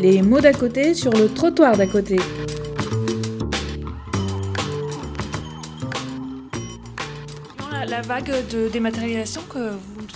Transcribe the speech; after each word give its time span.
Les 0.00 0.22
mots 0.22 0.40
d'à 0.40 0.54
côté 0.54 0.94
sur 0.94 1.12
le 1.12 1.28
trottoir 1.28 1.76
d'à 1.76 1.86
côté. 1.86 2.18
La 7.86 8.00
vague 8.00 8.32
de 8.50 8.68
dématérialisation 8.68 9.42
que 9.52 9.72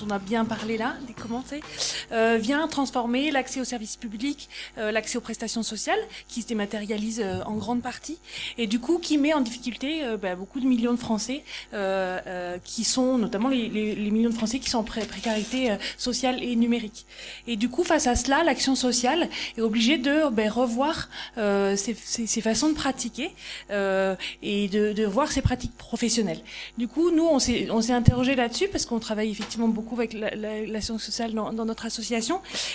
on 0.07 0.11
a 0.11 0.19
bien 0.19 0.45
parlé 0.45 0.77
là, 0.77 0.95
des 1.07 1.12
commentaires, 1.12 1.62
euh, 2.15 2.39
vient 2.41 2.67
transformer 2.69 3.33
l'accès 3.33 3.61
aux 3.61 3.65
services 3.65 3.97
publics, 3.97 4.49
euh, 4.79 4.93
l'accès 4.93 5.19
aux 5.19 5.21
prestations 5.21 5.65
sociales, 5.65 5.99
qui 6.29 6.43
se 6.43 6.47
dématérialisent 6.47 7.23
euh, 7.25 7.43
en 7.45 7.57
grande 7.57 7.83
partie, 7.83 8.19
et 8.57 8.69
du 8.69 8.79
coup 8.79 8.98
qui 8.98 9.19
met 9.19 9.35
en 9.35 9.41
difficulté 9.41 10.03
bah, 10.23 10.37
beaucoup 10.37 10.61
de 10.61 10.66
millions 10.66 10.93
de 10.93 10.98
Français, 10.98 11.43
qui 12.65 12.85
sont 12.85 13.19
notamment 13.19 13.48
les, 13.48 13.69
millions 14.11 14.30
de 14.30 14.35
Français 14.35 14.59
qui 14.59 14.71
sont 14.71 14.79
en 14.79 14.85
pré 14.85 15.05
précarité 15.05 15.77
sociale 15.98 16.43
et 16.43 16.55
numérique. 16.57 17.07
Et 17.47 17.57
du 17.57 17.69
coup, 17.69 17.85
face 17.85 18.07
à 18.07 18.15
cela, 18.15 18.45
l'action 18.45 18.74
sociale 18.74 19.29
est 19.57 19.60
obligée 19.60 19.99
de 19.99 20.29
bah, 20.30 20.49
revoir 20.49 21.09
ses, 21.37 21.95
façons 22.41 22.69
de 22.69 22.74
pratiquer 22.74 23.33
et 23.71 24.69
de, 24.69 24.93
de, 24.93 25.05
voir 25.05 25.33
ses 25.33 25.43
pratiques 25.43 25.77
professionnelles. 25.77 26.41
Du 26.79 26.88
coup, 26.88 27.10
nous, 27.10 27.27
on 27.27 27.38
s'est 27.38 27.93
interrogé 27.93 28.35
là-dessus 28.35 28.69
parce 28.69 28.87
qu'on 28.87 29.01
travaille 29.01 29.30
effectivement 29.30 29.69
beaucoup 29.69 29.95
avec 29.96 30.12
l'action 30.12 30.41
la, 30.41 30.73
la, 30.73 30.80
sociale 30.80 31.33
dans 31.33 31.52
notre 31.65 31.87
association. 31.87 32.04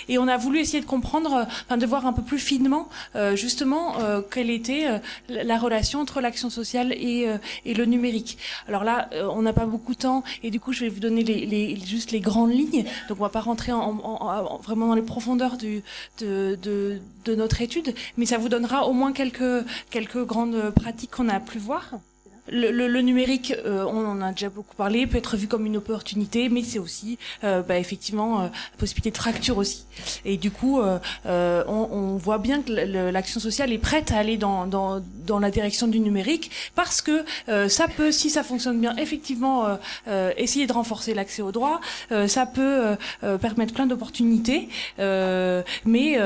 Et 0.08 0.18
on 0.18 0.28
a 0.28 0.36
voulu 0.36 0.58
essayer 0.58 0.80
de 0.80 0.86
comprendre, 0.86 1.34
euh, 1.34 1.44
enfin 1.66 1.76
de 1.76 1.86
voir 1.86 2.06
un 2.06 2.12
peu 2.12 2.22
plus 2.22 2.38
finement 2.38 2.88
euh, 3.16 3.36
justement 3.36 3.98
euh, 4.00 4.20
quelle 4.22 4.50
était 4.50 4.86
la 5.28 5.58
relation 5.58 6.00
entre 6.00 6.20
l'action 6.20 6.50
sociale 6.50 6.92
et, 6.92 7.26
le 7.64 7.84
numérique. 7.84 8.38
Alors 8.68 8.84
là, 8.84 9.08
on 9.34 9.42
n'a 9.42 9.52
pas 9.52 9.66
beaucoup 9.66 9.94
de 9.94 10.00
temps 10.00 10.22
et 10.42 10.50
du 10.50 10.60
coup, 10.60 10.72
je 10.72 10.80
vais 10.80 10.88
vous 10.88 11.00
donner 11.00 11.78
juste 11.84 12.10
les 12.10 12.20
grandes 12.20 12.52
lignes. 12.52 12.84
Donc 13.08 13.18
on 13.18 13.22
va 13.22 13.28
pas 13.28 13.40
rentrer 13.40 13.72
en, 13.72 13.80
en, 13.80 14.18
en, 14.20 14.58
vraiment 14.58 14.88
dans 14.88 14.94
les 14.94 15.02
profondeurs 15.02 15.56
de, 15.56 17.00
notre 17.28 17.62
étude, 17.62 17.94
mais 18.16 18.26
ça 18.26 18.38
vous 18.38 18.48
donnera 18.48 18.86
au 18.86 18.92
moins 18.92 19.12
quelques 19.12 20.24
grandes 20.26 20.70
pratiques 20.70 21.12
qu'on 21.12 21.28
a 21.28 21.40
pu 21.40 21.58
voir. 21.58 21.92
Le, 22.48 22.70
le, 22.70 22.88
le, 22.88 23.00
numérique, 23.00 23.54
euh, 23.64 23.84
on 23.84 24.06
en 24.06 24.20
a 24.22 24.32
déjà 24.32 24.48
beaucoup 24.48 24.74
parlé, 24.74 25.06
peut 25.06 25.18
être 25.18 25.36
vu 25.36 25.46
comme 25.46 25.66
une 25.66 25.76
opportunité, 25.76 26.48
mais 26.48 26.62
c'est 26.62 26.78
aussi 26.78 27.18
euh, 27.44 27.62
bah, 27.62 27.78
effectivement 27.78 28.40
euh, 28.40 28.44
la 28.44 28.78
possibilité 28.78 29.10
de 29.10 29.16
fracture 29.16 29.58
aussi. 29.58 29.84
Et 30.24 30.36
du 30.36 30.50
coup, 30.50 30.80
euh, 30.80 30.98
euh, 31.26 31.64
on, 31.66 31.88
on, 31.92 32.16
voit 32.16 32.38
bien 32.38 32.62
que 32.62 32.72
l'action 33.10 33.40
sociale 33.40 33.72
est 33.72 33.78
prête 33.78 34.12
à 34.12 34.18
aller 34.18 34.36
dans, 34.36 34.66
dans, 34.66 35.02
dans, 35.26 35.38
la 35.38 35.50
direction 35.50 35.86
du 35.86 36.00
numérique 36.00 36.50
parce 36.74 37.00
que 37.00 37.24
euh, 37.48 37.68
ça 37.68 37.88
peut, 37.88 38.12
si 38.12 38.30
ça 38.30 38.42
fonctionne 38.42 38.80
bien, 38.80 38.94
effectivement 38.96 39.78
essayer 40.36 40.66
de 40.66 40.72
renforcer 40.72 41.14
l'accès 41.14 41.42
aux 41.42 41.52
droits. 41.52 41.80
ça 42.26 42.46
peut 42.46 42.96
permettre 43.40 43.72
plein 43.74 43.86
d'opportunités, 43.86 44.68
mais 44.98 46.18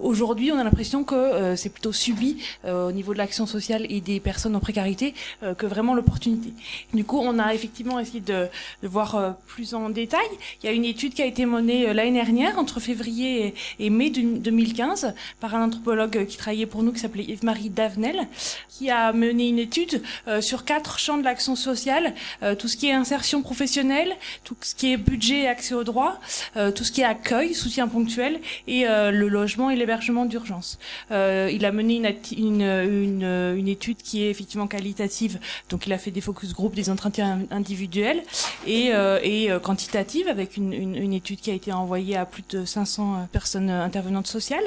aujourd'hui, 0.00 0.52
on 0.52 0.58
a 0.58 0.64
l'impression 0.64 1.04
que 1.04 1.54
c'est 1.56 1.68
plutôt 1.70 1.92
subi 1.92 2.42
au 2.66 2.92
niveau 2.92 3.12
de 3.12 3.18
l'action 3.18 3.46
sociale 3.46 3.86
et 3.88 4.00
des 4.00 4.20
personnes 4.20 4.56
en 4.56 4.60
précarité 4.60 5.14
que 5.58 5.66
vraiment 5.72 5.94
l'opportunité. 5.94 6.52
Du 6.92 7.04
coup, 7.04 7.18
on 7.18 7.38
a 7.38 7.54
effectivement 7.54 7.98
essayé 7.98 8.20
de, 8.20 8.48
voir 8.82 9.14
euh, 9.14 9.30
plus 9.46 9.74
en 9.74 9.90
détail. 9.90 10.26
Il 10.62 10.66
y 10.66 10.68
a 10.68 10.72
une 10.72 10.84
étude 10.84 11.14
qui 11.14 11.22
a 11.22 11.26
été 11.26 11.46
menée 11.46 11.88
euh, 11.88 11.94
l'année 11.94 12.12
dernière, 12.12 12.58
entre 12.58 12.80
février 12.80 13.54
et, 13.78 13.90
mai 13.90 14.10
2015, 14.10 15.14
par 15.40 15.54
un 15.54 15.64
anthropologue 15.66 16.26
qui 16.26 16.36
travaillait 16.36 16.66
pour 16.66 16.82
nous, 16.82 16.92
qui 16.92 17.00
s'appelait 17.00 17.24
Yves-Marie 17.24 17.70
Davenel, 17.70 18.28
qui 18.68 18.90
a 18.90 19.12
mené 19.12 19.48
une 19.48 19.58
étude 19.58 20.02
euh, 20.28 20.40
sur 20.40 20.64
quatre 20.64 20.98
champs 20.98 21.18
de 21.18 21.24
l'action 21.24 21.56
sociale, 21.56 22.14
euh, 22.42 22.54
tout 22.54 22.68
ce 22.68 22.76
qui 22.76 22.88
est 22.88 22.92
insertion 22.92 23.42
professionnelle, 23.42 24.12
tout 24.44 24.56
ce 24.60 24.74
qui 24.74 24.92
est 24.92 24.96
budget 24.96 25.42
et 25.42 25.48
accès 25.48 25.74
aux 25.74 25.84
droits, 25.84 26.18
euh, 26.56 26.70
tout 26.70 26.84
ce 26.84 26.92
qui 26.92 27.00
est 27.02 27.04
accueil, 27.04 27.54
soutien 27.54 27.88
ponctuel, 27.88 28.40
et 28.66 28.84
le 28.84 29.28
logement 29.28 29.70
et 29.70 29.76
l'hébergement 29.76 30.24
d'urgence. 30.24 30.78
il 31.10 31.64
a 31.64 31.72
mené 31.72 31.96
une 32.36 33.68
étude 33.68 33.98
qui 33.98 34.22
est 34.24 34.30
effectivement 34.30 34.66
qualitative 34.66 35.38
donc 35.68 35.86
il 35.86 35.92
a 35.92 35.98
fait 35.98 36.10
des 36.10 36.20
focus 36.20 36.52
group, 36.52 36.74
des 36.74 36.90
entretiens 36.90 37.40
individuels 37.50 38.22
et, 38.66 38.90
euh, 38.92 39.18
et 39.22 39.50
euh, 39.50 39.58
quantitatives 39.58 40.28
avec 40.28 40.56
une, 40.56 41.12
étude 41.12 41.40
qui 41.40 41.50
a 41.50 41.54
été 41.54 41.72
envoyée 41.72 42.16
à 42.16 42.24
plus 42.24 42.44
de 42.50 42.64
500 42.64 43.14
euh, 43.14 43.24
personnes 43.30 43.70
intervenantes 43.70 44.26
sociales. 44.26 44.64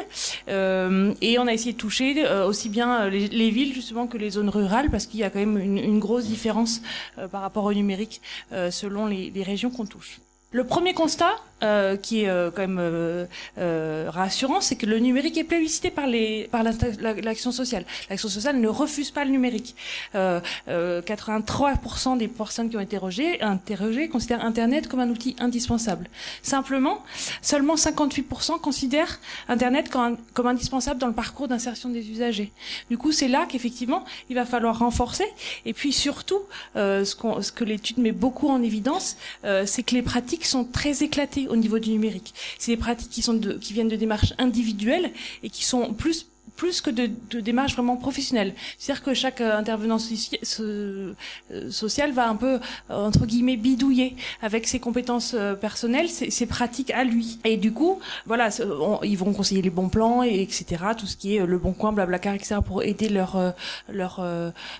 Euh, 0.47 1.13
et 1.21 1.39
on 1.39 1.47
a 1.47 1.53
essayé 1.53 1.73
de 1.73 1.77
toucher 1.77 2.25
euh, 2.25 2.47
aussi 2.47 2.69
bien 2.69 3.09
les, 3.09 3.27
les, 3.27 3.49
villes 3.49 3.73
justement 3.73 4.07
que 4.07 4.17
les 4.17 4.31
zones 4.31 4.49
rurales 4.49 4.89
parce 4.89 5.05
qu'il 5.05 5.19
y 5.19 5.23
a 5.23 5.29
quand 5.29 5.39
même 5.39 5.57
une, 5.57 5.99
grosse 5.99 6.25
différence 6.25 6.81
euh, 7.17 7.27
par 7.27 7.41
rapport 7.41 7.63
au 7.63 7.73
numérique 7.73 8.21
selon 8.69 9.07
les 9.07 9.43
régions 9.43 9.69
qu'on 9.69 9.85
touche. 9.85 10.19
Le 10.55 10.63
premier 10.63 10.93
constat, 10.93 11.35
euh, 11.63 11.95
qui 11.95 12.23
est 12.23 12.29
euh, 12.29 12.51
quand 12.51 12.67
même 12.67 12.79
euh, 12.79 14.09
rassurant, 14.09 14.59
c'est 14.59 14.75
que 14.75 14.85
le 14.85 14.99
numérique 14.99 15.37
est 15.37 15.45
plébiscité 15.45 15.89
par 15.89 16.05
l'action 16.05 17.49
la, 17.49 17.55
sociale. 17.55 17.85
L'action 18.09 18.27
sociale 18.27 18.59
ne 18.59 18.67
refuse 18.67 19.09
pas 19.11 19.23
le 19.23 19.31
numérique. 19.31 19.73
83% 20.13 20.15
euh, 20.67 22.15
des 22.17 22.27
personnes 22.27 22.69
qui 22.69 22.75
ont 22.75 22.81
été 22.81 22.97
interrogées, 23.41 24.09
considèrent 24.09 24.43
Internet 24.43 24.89
comme 24.89 24.99
un 24.99 25.09
outil 25.09 25.37
indispensable. 25.39 26.09
Simplement, 26.43 27.03
seulement 27.41 27.75
58% 27.75 28.59
considèrent 28.59 29.19
Internet 29.47 29.89
comme, 29.89 30.47
indispensable 30.47 30.99
dans 30.99 31.07
le 31.07 31.13
parcours 31.13 31.47
d'insertion 31.47 31.89
des 31.89 32.09
usagers. 32.09 32.51
Du 32.89 32.97
coup, 32.97 33.13
c'est 33.13 33.29
là 33.29 33.45
qu'effectivement, 33.47 34.03
il 34.29 34.35
va 34.35 34.45
falloir 34.45 34.79
renforcer. 34.79 35.25
Et 35.65 35.73
puis 35.73 35.93
surtout, 35.93 36.41
ce, 36.75 37.51
que 37.51 37.63
l'étude 37.63 37.97
met 37.97 38.11
beaucoup 38.11 38.49
en 38.49 38.61
évidence, 38.61 39.17
c'est 39.65 39.83
que 39.83 39.95
les 39.95 40.01
pratiques 40.01 40.44
sont 40.47 40.65
très 40.65 41.03
éclatées 41.03 41.47
au 41.47 41.55
niveau 41.55 41.79
du 41.79 41.91
numérique. 41.91 42.33
C'est 42.57 42.71
des 42.71 42.77
pratiques 42.77 43.09
qui, 43.09 43.21
sont 43.21 43.39
qui 43.39 43.73
viennent 43.73 43.87
de 43.87 43.95
démarches 43.95 44.33
individuelles 44.37 45.11
et 45.43 45.49
qui 45.49 45.63
sont 45.63 45.93
plus 45.93 46.27
plus 46.55 46.81
que 46.81 46.89
de, 46.89 47.09
de 47.29 47.39
démarches 47.39 47.73
vraiment 47.73 47.97
professionnelles. 47.97 48.53
C'est-à-dire 48.77 49.03
que 49.03 49.13
chaque 49.13 49.41
euh, 49.41 49.57
intervenant 49.57 49.99
soci 49.99 50.29
euh, 50.59 51.13
social 51.69 52.11
va 52.11 52.27
un 52.29 52.35
peu, 52.35 52.55
euh, 52.55 52.59
entre 52.89 53.25
guillemets, 53.25 53.57
bidouiller 53.57 54.15
avec 54.41 54.67
ses 54.67 54.79
compétences 54.79 55.33
euh, 55.37 55.55
personnelles, 55.55 56.09
ses, 56.09 56.45
pratiques 56.45 56.91
à 56.91 57.03
lui. 57.03 57.39
Et 57.43 57.57
du 57.57 57.71
coup, 57.71 57.99
voilà, 58.25 58.49
ils 59.03 59.17
vont 59.17 59.33
conseiller 59.33 59.61
les 59.61 59.69
bons 59.69 59.89
plans, 59.89 60.23
et 60.23 60.41
etc., 60.41 60.83
tout 60.97 61.07
ce 61.07 61.17
qui 61.17 61.35
est 61.35 61.45
le 61.45 61.57
bon 61.57 61.73
coin, 61.73 61.91
blablacar, 61.91 62.33
etc., 62.33 62.57
pour 62.65 62.83
aider 62.83 63.09
leur, 63.09 63.53
leur, 63.91 64.23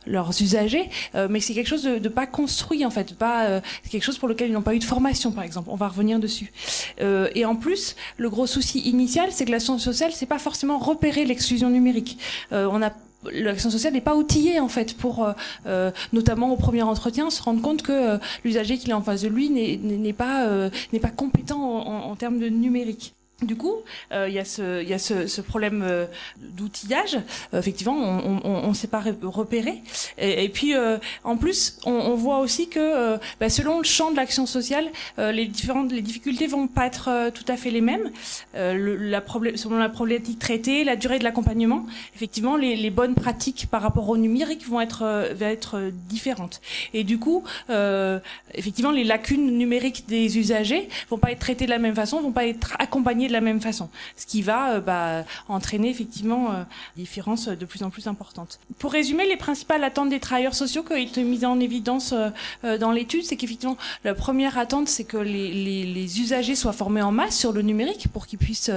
leurs 0.06 0.42
usagers. 0.42 0.90
mais 1.30 1.40
c'est 1.40 1.54
quelque 1.54 1.68
chose 1.68 1.84
de, 1.84 2.10
pas 2.10 2.28
construit, 2.28 2.86
en 2.86 2.92
fait. 2.92 3.16
Pas, 3.16 3.62
quelque 3.90 4.04
chose 4.04 4.20
pour 4.20 4.28
lequel 4.28 4.50
ils 4.50 4.54
n'ont 4.54 4.62
pas 4.62 4.76
eu 4.76 4.80
de 4.80 4.84
formation, 4.84 5.32
par 5.32 5.44
exemple. 5.44 5.70
On 5.72 5.76
va 5.76 5.88
revenir 5.88 6.20
dessus. 6.20 6.52
et 7.00 7.46
en 7.46 7.56
plus, 7.56 7.96
le 8.18 8.30
gros 8.30 8.48
souci 8.48 8.80
initial, 8.82 9.30
c'est 9.32 9.46
que 9.46 9.52
la 9.52 9.60
science 9.60 9.84
sociale, 9.84 10.12
c'est 10.14 10.28
pas 10.28 10.40
forcément 10.40 10.78
repérer 10.78 11.26
l'exclusion 11.26 11.65
numérique. 11.70 12.18
Euh, 12.52 12.70
l'action 13.32 13.70
sociale 13.70 13.94
n'est 13.94 14.02
pas 14.02 14.16
outillée 14.16 14.60
en 14.60 14.68
fait 14.68 14.96
pour, 14.96 15.24
euh, 15.24 15.34
euh, 15.66 15.92
notamment 16.14 16.52
au 16.52 16.58
premier 16.58 16.84
entretien, 16.84 17.30
se 17.30 17.42
rendre 17.42 17.62
compte 17.62 17.82
que 17.82 18.20
l'usager 18.44 18.78
qu'il 18.78 18.92
est 18.92 18.94
en 18.94 19.02
face 19.02 19.22
de 19.22 19.28
lui 19.28 19.50
n'est 19.50 20.14
pas 20.14 20.48
n'est 20.94 21.00
pas 21.00 21.10
compétent 21.10 21.60
en, 21.60 22.12
en 22.12 22.16
termes 22.16 22.40
de 22.40 22.50
numérique. 22.50 23.15
Du 23.42 23.58
coup, 23.58 23.76
il 24.12 24.16
euh, 24.16 24.30
y 24.30 24.40
a 24.40 24.46
ce, 24.46 24.82
y 24.82 24.94
a 24.94 24.98
ce, 24.98 25.28
ce 25.28 25.42
problème 25.42 25.84
euh, 25.84 26.06
d'outillage. 26.38 27.18
Euh, 27.54 27.60
effectivement, 27.60 27.94
on 27.94 28.70
ne 28.70 28.74
s'est 28.74 28.88
pas 28.88 29.04
repéré. 29.24 29.84
Et, 30.18 30.46
et 30.46 30.50
puis, 30.50 30.74
euh, 30.74 30.98
en 31.26 31.36
plus, 31.36 31.78
on, 31.86 31.92
on, 31.92 32.16
voit 32.16 32.40
aussi 32.40 32.70
que 32.70 33.18
bah, 33.42 33.50
selon 33.50 33.80
le 33.80 33.84
champ 33.84 34.10
de 34.10 34.16
l'action 34.16 34.46
sociale, 34.46 34.86
les 35.18 35.48
différentes 35.48 35.92
les 35.92 36.02
difficultés 36.02 36.48
vont 36.48 36.68
pas 36.68 36.86
être 36.86 37.30
tout 37.32 37.44
à 37.50 37.58
fait 37.58 37.72
les 37.72 37.82
mêmes. 37.82 38.10
Le, 38.54 38.96
la 38.96 39.22
selon 39.56 39.78
la 39.78 39.90
problématique 39.90 40.40
traitée, 40.40 40.86
la 40.86 40.96
durée 40.96 41.20
de 41.20 41.26
l'accompagnement, 41.26 41.86
effectivement, 42.16 42.56
les, 42.56 42.78
les, 42.78 42.90
bonnes 42.90 43.16
pratiques 43.16 43.68
par 43.70 43.82
rapport 43.82 44.08
au 44.08 44.16
numérique 44.16 44.66
vont 44.66 44.80
être, 44.80 45.34
vont 45.34 45.46
être 45.46 45.92
différentes. 46.08 46.62
Et 46.94 47.04
du 47.04 47.20
coup, 47.20 47.44
effectivement, 48.54 48.92
les 48.92 49.04
lacunes 49.04 49.58
numériques 49.58 50.06
des 50.08 50.38
usagers 50.38 50.88
vont 51.10 51.18
pas 51.18 51.32
être 51.32 51.40
traitées 51.40 51.66
de 51.66 51.72
la 51.72 51.80
même 51.80 51.96
façon, 51.96 52.22
vont 52.22 52.32
pas 52.32 52.46
être 52.46 52.76
accompagnées 52.80 53.25
de 53.28 53.34
la 53.34 53.42
même 53.42 53.62
façon, 53.62 53.90
ce 54.18 54.26
qui 54.26 54.42
va 54.42 54.74
euh, 54.74 54.80
bah, 54.80 55.24
entraîner 55.48 55.90
effectivement 55.90 56.52
euh, 56.52 56.64
des 56.96 57.04
différences 57.04 57.48
de 57.48 57.66
plus 57.66 57.84
en 57.84 57.90
plus 57.90 58.08
importantes. 58.08 58.60
Pour 58.80 58.92
résumer, 58.92 59.26
les 59.28 59.38
principales 59.38 59.84
attentes 59.84 60.10
des 60.10 60.20
travailleurs 60.20 60.56
sociaux 60.56 60.84
qui 60.84 60.94
ont 60.94 60.98
été 60.98 61.24
mises 61.24 61.46
en 61.46 61.60
évidence 61.60 62.14
euh, 62.64 62.78
dans 62.78 62.92
l'étude, 62.92 63.24
c'est 63.24 63.36
qu'effectivement, 63.36 63.78
la 64.04 64.14
première 64.14 64.58
attente, 64.58 64.88
c'est 64.88 65.04
que 65.04 65.18
les, 65.18 66.20
usagers 66.20 66.56
soient 66.56 66.74
formés 66.74 67.02
en 67.02 67.12
masse 67.12 67.38
sur 67.38 67.52
le 67.52 67.62
numérique 67.62 68.08
pour 68.14 68.28
qu'ils 68.28 68.40
puissent 68.40 68.72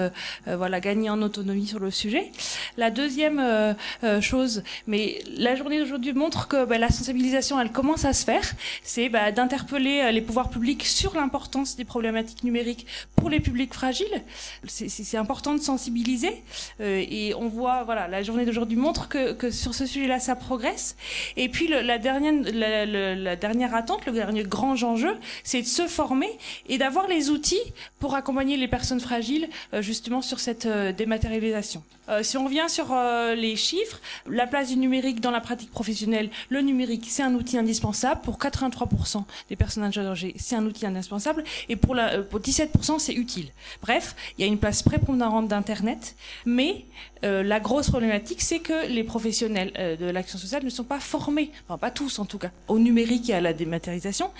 voilà, 0.47 0.81
gagner 0.81 1.11
en 1.11 1.21
autonomie 1.23 1.67
sur 1.67 1.79
le 1.79 1.91
sujet. 1.91 2.33
La 2.77 2.91
deuxième 2.91 3.77
chose, 4.21 4.63
mais 4.87 5.23
la 5.37 5.55
journée 5.55 5.79
d'aujourd'hui 5.79 6.13
montre 6.15 6.49
que 6.49 6.65
bah, 6.65 6.79
la 6.79 6.89
sensibilisation, 6.89 7.61
elle 7.61 7.71
commence 7.71 8.05
à 8.05 8.13
se 8.13 8.25
faire, 8.25 8.43
c'est 8.83 9.09
bah, 9.09 9.31
d'interpeller 9.31 10.11
les 10.11 10.23
pouvoirs 10.23 10.49
publics 10.49 10.85
sur 10.85 11.15
l'importance 11.15 11.77
des 11.77 11.85
problématiques 11.85 12.45
numériques 12.45 12.87
pour 13.15 13.31
les 13.31 13.41
publics 13.41 13.75
fragiles 13.75 14.23
C'est 14.67 15.17
important 15.17 15.55
de 15.55 15.61
sensibiliser 15.61 16.43
et 16.81 17.35
on 17.37 17.49
voit, 17.49 17.85
voilà, 17.85 18.09
la 18.09 18.23
journée 18.23 18.45
d'aujourd'hui 18.45 18.77
montre 18.77 19.09
que, 19.09 19.51
sur 19.51 19.75
ce 19.75 19.87
sujet-là, 19.87 20.21
ça 20.21 20.37
progresse. 20.37 20.97
Et 21.37 21.49
puis 21.49 21.69
la 21.69 21.99
dernière, 21.99 22.35
la, 22.53 23.37
dernière 23.37 23.75
attente, 23.75 24.07
le 24.07 24.13
dernier 24.13 24.45
grand 24.45 24.73
enjeu, 24.83 25.17
c'est 25.45 25.63
de 25.63 25.67
se 25.67 25.87
former 25.87 26.29
et 26.69 26.79
d'avoir 26.79 27.09
les 27.09 27.31
outils 27.31 27.57
pour 27.99 28.15
accompagner 28.15 28.57
les 28.57 28.69
personnes 28.69 29.01
fragiles 29.01 29.49
justement 29.81 30.23
sur 30.23 30.41
cette 30.41 30.67
dématérialisation. 30.67 31.83
si 32.23 32.37
on 32.37 32.45
revient 32.45 32.67
sur 32.69 32.95
les 33.37 33.57
chiffres, 33.57 34.01
la 34.29 34.47
place 34.47 34.69
du 34.69 34.77
numérique 34.77 35.21
dans 35.21 35.31
la 35.31 35.41
pratique 35.41 35.71
professionnelle, 35.71 36.31
le 36.49 36.61
numérique, 36.61 37.07
c'est 37.09 37.23
un 37.23 37.35
outil 37.35 37.59
indispensable. 37.59 38.21
Pour 38.23 38.39
83% 38.39 39.25
des 39.49 39.57
personnes 39.57 39.85
âgées, 39.85 40.35
c'est 40.39 40.57
un 40.57 40.65
outil 40.65 40.87
indispensable. 40.87 41.45
Et 41.69 41.77
pour 41.77 41.95
17%, 41.95 42.99
c'est 42.99 43.15
utile. 43.15 43.49
Bref, 43.83 44.15
il 44.37 44.43
y 44.43 44.45
a 44.45 44.47
une 44.47 44.59
place 44.59 44.83
prépondérante 44.83 45.49
d'Internet. 45.49 46.15
Mais 46.45 46.85
euh, 47.25 47.43
la 47.43 47.61
grosse 47.61 47.91
problématique, 47.91 48.41
c'est 48.43 48.61
que 48.61 48.87
les 48.87 49.03
professionnels 49.03 49.73
euh, 49.79 49.97
de 49.97 50.07
l'action 50.07 50.39
sociale 50.39 50.65
ne 50.65 50.71
sont 50.71 50.85
pas 50.85 51.01
formés, 51.01 51.51
enfin 51.67 51.79
pas 51.79 51.91
tous 51.91 52.19
en 52.19 52.25
tout 52.25 52.39
cas, 52.39 52.51
au 52.69 52.79
numérique 52.79 53.29
et 53.31 53.35
à 53.35 53.41
la 53.41 53.53
dématérialisation. 53.53 54.31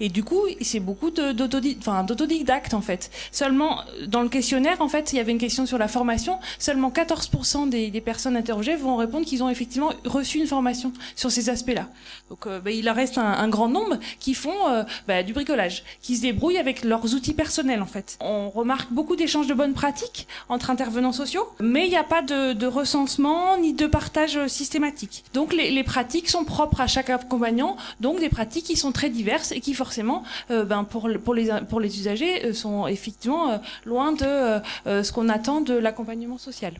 Et 0.00 0.08
du 0.08 0.22
coup, 0.22 0.42
c'est 0.60 0.80
beaucoup 0.80 1.10
d'autodidactes 1.10 2.74
en 2.74 2.80
fait. 2.80 3.10
Seulement, 3.32 3.80
dans 4.06 4.22
le 4.22 4.28
questionnaire, 4.28 4.80
en 4.80 4.88
fait, 4.88 5.12
il 5.12 5.16
y 5.16 5.20
avait 5.20 5.32
une 5.32 5.38
question 5.38 5.66
sur 5.66 5.78
la 5.78 5.88
formation. 5.88 6.38
Seulement 6.58 6.90
14% 6.90 7.68
des, 7.68 7.98
personnes 8.00 8.36
interrogées 8.36 8.76
vont 8.76 8.96
répondre 8.96 9.26
qu'ils 9.26 9.42
ont 9.42 9.50
effectivement 9.50 9.92
reçu 10.04 10.38
une 10.38 10.46
formation 10.46 10.92
sur 11.16 11.32
ces 11.32 11.50
aspects-là. 11.50 11.88
Donc, 12.30 12.46
euh, 12.46 12.60
bah, 12.60 12.70
il 12.70 12.88
en 12.88 12.94
reste 12.94 13.18
un, 13.18 13.32
un, 13.32 13.48
grand 13.48 13.68
nombre 13.68 13.98
qui 14.20 14.34
font 14.34 14.84
bah, 15.06 15.22
du 15.22 15.32
bricolage, 15.32 15.82
qui 16.00 16.16
se 16.16 16.22
débrouillent 16.22 16.58
avec 16.58 16.84
leurs 16.84 17.14
outils 17.14 17.34
personnels 17.34 17.82
en 17.82 17.86
fait. 17.86 18.18
On 18.20 18.50
remarque 18.50 18.92
beaucoup 18.92 19.16
d'échanges 19.16 19.37
de 19.46 19.54
bonnes 19.54 19.74
pratiques 19.74 20.26
entre 20.48 20.70
intervenants 20.70 21.12
sociaux, 21.12 21.48
mais 21.60 21.86
il 21.86 21.90
n'y 21.90 21.96
a 21.96 22.04
pas 22.04 22.22
de, 22.22 22.66
recensement 22.66 23.56
ni 23.58 23.72
de 23.72 23.86
partage 23.86 24.46
systématique. 24.48 25.24
Donc 25.32 25.52
les, 25.52 25.84
pratiques 25.84 26.28
sont 26.28 26.44
propres 26.44 26.80
à 26.80 26.86
chaque 26.86 27.10
accompagnant, 27.10 27.76
donc 28.00 28.20
des 28.20 28.28
pratiques 28.28 28.64
qui 28.64 28.76
sont 28.76 28.92
très 28.92 29.10
diverses 29.10 29.52
et 29.52 29.60
qui 29.60 29.74
forcément, 29.74 30.22
euh, 30.50 30.64
ben 30.64 30.84
pour, 30.84 31.08
les, 31.08 31.18
pour 31.18 31.80
les 31.80 31.98
usagers, 31.98 32.44
euh, 32.44 32.52
sont 32.52 32.86
effectivement 32.86 33.50
euh, 33.50 33.58
loin 33.84 34.12
de 34.12 34.24
euh, 34.24 35.02
ce 35.02 35.12
qu'on 35.12 35.28
attend 35.28 35.60
de 35.60 35.74
l'accompagnement 35.74 36.38
social. 36.38 36.74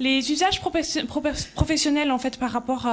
Les 0.00 0.32
usages 0.32 0.60
professionnels 0.60 2.10
en 2.10 2.18
fait 2.18 2.38
par 2.38 2.50
rapport 2.50 2.86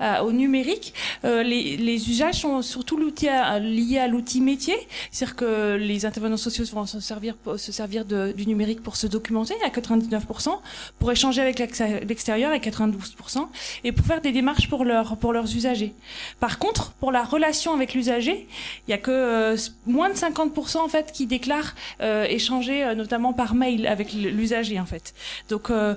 à, 0.00 0.24
au 0.24 0.32
numérique, 0.32 0.94
euh, 1.24 1.42
les, 1.42 1.76
les, 1.76 2.10
usages 2.10 2.40
sont 2.40 2.62
surtout 2.62 2.96
l'outil 2.96 3.28
lié 3.60 3.98
à 3.98 4.08
l'outil 4.08 4.40
métier, 4.40 4.76
c'est-à-dire 5.10 5.36
que 5.36 5.76
les 5.76 6.06
intervenants 6.06 6.36
sociaux 6.36 6.64
vont 6.72 6.86
se 6.86 7.00
servir 7.00 7.34
se 7.56 7.72
servir 7.72 8.04
de, 8.04 8.32
du 8.32 8.46
numérique 8.46 8.82
pour 8.82 8.96
se 8.96 9.06
documenter 9.06 9.54
à 9.64 9.68
99%, 9.68 10.58
pour 10.98 11.12
échanger 11.12 11.42
avec 11.42 11.58
l'extérieur 11.58 12.52
à 12.52 12.58
92% 12.58 13.48
et 13.84 13.92
pour 13.92 14.06
faire 14.06 14.20
des 14.20 14.32
démarches 14.32 14.68
pour 14.68 14.84
leurs 14.84 15.16
pour 15.16 15.32
leurs 15.32 15.54
usagers. 15.54 15.92
Par 16.40 16.58
contre, 16.58 16.92
pour 16.92 17.12
la 17.12 17.24
relation 17.24 17.74
avec 17.74 17.94
l'usager, 17.94 18.46
il 18.86 18.90
y 18.90 18.94
a 18.94 18.98
que 18.98 19.10
euh, 19.10 19.56
moins 19.86 20.10
de 20.10 20.14
50% 20.14 20.78
en 20.78 20.88
fait 20.88 21.12
qui 21.12 21.26
déclarent 21.26 21.74
euh, 22.00 22.24
échanger 22.24 22.84
euh, 22.84 22.94
notamment 22.94 23.32
par 23.32 23.54
mail 23.54 23.86
avec 23.86 24.12
l'usager 24.12 24.78
en 24.80 24.86
fait. 24.86 25.14
Donc 25.48 25.70
euh, 25.70 25.94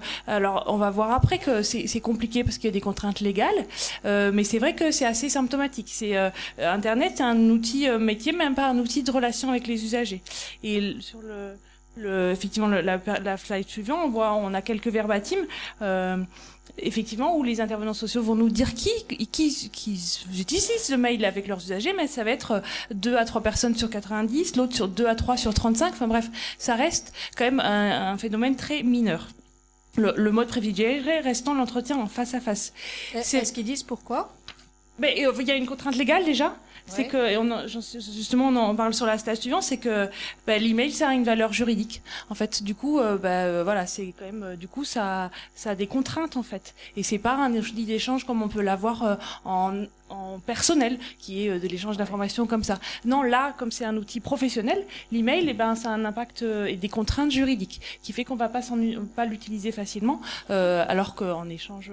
on 0.68 0.78
va 0.78 0.90
voir 0.90 1.12
après 1.12 1.38
que 1.38 1.62
c'est 1.62 2.00
compliqué 2.00 2.44
parce 2.44 2.58
qu'il 2.58 2.66
y 2.66 2.70
a 2.70 2.74
des 2.74 2.82
contraintes 2.82 3.20
légales, 3.20 3.66
euh, 4.06 4.32
mais 4.34 4.44
c'est 4.44 4.60
vrai 4.60 4.76
que 4.76 4.92
c'est 4.92 5.06
assez 5.06 5.30
symptomatique. 5.30 5.88
C'est 5.90 6.18
euh, 6.18 6.30
Internet, 6.60 7.14
c'est 7.18 7.24
un 7.24 7.50
outil 7.50 7.88
euh, 7.88 8.00
métier, 8.00 8.32
même 8.32 8.56
pas 8.56 8.68
un 8.68 8.78
outil 8.78 9.04
de 9.04 9.12
relation 9.12 9.50
avec 9.50 9.68
les 9.68 9.84
usagers. 9.84 10.22
Et 10.64 10.96
sur 11.00 11.20
le, 11.22 12.32
effectivement 12.32 12.68
la, 12.68 13.38
slide 13.38 13.68
suivante, 13.68 14.00
on 14.06 14.10
voit, 14.10 14.34
on 14.34 14.54
a 14.54 14.62
quelques 14.62 14.88
verbatims. 14.88 15.46
effectivement, 16.78 17.38
où 17.38 17.44
les 17.44 17.62
intervenants 17.62 17.94
sociaux 17.94 18.22
vont 18.22 18.36
nous 18.36 18.50
dire 18.50 18.74
qui, 18.74 18.92
qui, 19.08 19.70
qui 19.72 20.20
utilisent 20.38 20.90
le 20.90 20.98
mail 20.98 21.24
avec 21.24 21.48
leurs 21.48 21.60
usagers, 21.60 21.94
mais 21.96 22.08
ça 22.08 22.26
va 22.26 22.32
être 22.32 22.62
2 22.94 23.16
à 23.16 23.24
3 23.24 23.42
personnes 23.42 23.76
sur 23.76 23.90
90, 23.90 24.58
l'autre 24.58 24.76
sur 24.76 24.90
2 24.90 25.06
à 25.08 25.16
3 25.16 25.38
sur 25.38 25.54
35, 25.54 25.94
enfin 25.94 26.08
bref, 26.08 26.30
ça 26.58 26.76
reste 26.76 27.14
quand 27.38 27.46
même 27.46 27.62
un 27.62 28.18
phénomène 28.18 28.58
très 28.58 28.84
mineur 28.84 29.30
le, 29.98 30.14
le 30.16 30.32
mode 30.32 30.48
privilégié 30.48 31.20
restant 31.22 31.54
l'entretien 31.54 31.98
en 31.98 32.08
face 32.08 32.34
à 32.34 32.40
face. 32.40 32.74
Est-ce 33.14 33.52
qu'ils 33.54 33.66
disent 33.66 33.84
pourquoi? 33.84 34.34
Mais 35.00 35.26
euh, 35.26 35.34
il 35.40 35.48
y 35.48 35.52
a 35.52 35.56
une 35.56 35.66
contrainte 35.66 35.96
légale 35.96 36.26
déjà. 36.26 36.56
C'est 36.88 37.08
que, 37.08 37.18
et 37.18 37.36
on 37.36 37.66
justement, 37.68 38.50
on 38.50 38.56
en 38.56 38.76
parle 38.76 38.94
sur 38.94 39.08
la 39.08 39.18
stage 39.18 39.40
suivante, 39.40 39.64
c'est 39.64 39.78
que 39.78 40.08
bah, 40.46 40.60
l'email, 40.60 40.92
ça 40.92 41.10
a 41.10 41.14
une 41.16 41.24
valeur 41.24 41.52
juridique. 41.52 42.04
En 42.30 42.36
fait, 42.36 42.62
du 42.62 42.76
coup, 42.76 43.00
euh, 43.00 43.18
bah, 43.18 43.30
euh, 43.30 43.64
voilà, 43.64 43.88
c'est 43.88 44.14
quand 44.18 44.26
même, 44.26 44.56
du 44.56 44.68
coup, 44.68 44.84
ça, 44.84 45.32
ça 45.56 45.72
a 45.72 45.76
des 45.76 45.88
contraintes 45.88 46.38
en 46.38 46.44
fait. 46.44 46.76
Et 46.96 47.02
c'est 47.02 47.18
pas 47.18 47.34
un 47.34 47.52
outil 47.56 47.86
d'échange 47.86 48.24
comme 48.24 48.44
on 48.44 48.50
peut 48.50 48.62
l'avoir 48.62 49.18
en, 49.46 49.86
en 50.10 50.40
personnel, 50.40 51.00
qui 51.20 51.48
est 51.48 51.60
de 51.60 51.68
l'échange 51.68 51.98
d'informations 51.98 52.46
comme 52.46 52.64
ça. 52.64 52.80
Non, 53.06 53.24
là, 53.24 53.54
comme 53.58 53.72
c'est 53.72 53.86
un 53.86 53.98
outil 53.98 54.20
professionnel, 54.20 54.86
l'email, 55.12 55.48
eh 55.50 55.54
ben, 55.54 55.76
ça 55.76 55.90
a 55.90 55.94
un 55.94 56.06
impact 56.06 56.44
et 56.44 56.76
des 56.76 56.90
contraintes 56.90 57.32
juridiques, 57.32 57.82
qui 58.02 58.14
fait 58.14 58.24
qu'on 58.24 58.36
va 58.36 58.50
pas, 58.50 58.62
pas 59.16 59.26
l'utiliser 59.26 59.72
facilement, 59.72 60.22
euh, 60.50 60.86
alors 60.88 61.16
qu'en 61.16 61.50
échange 61.50 61.92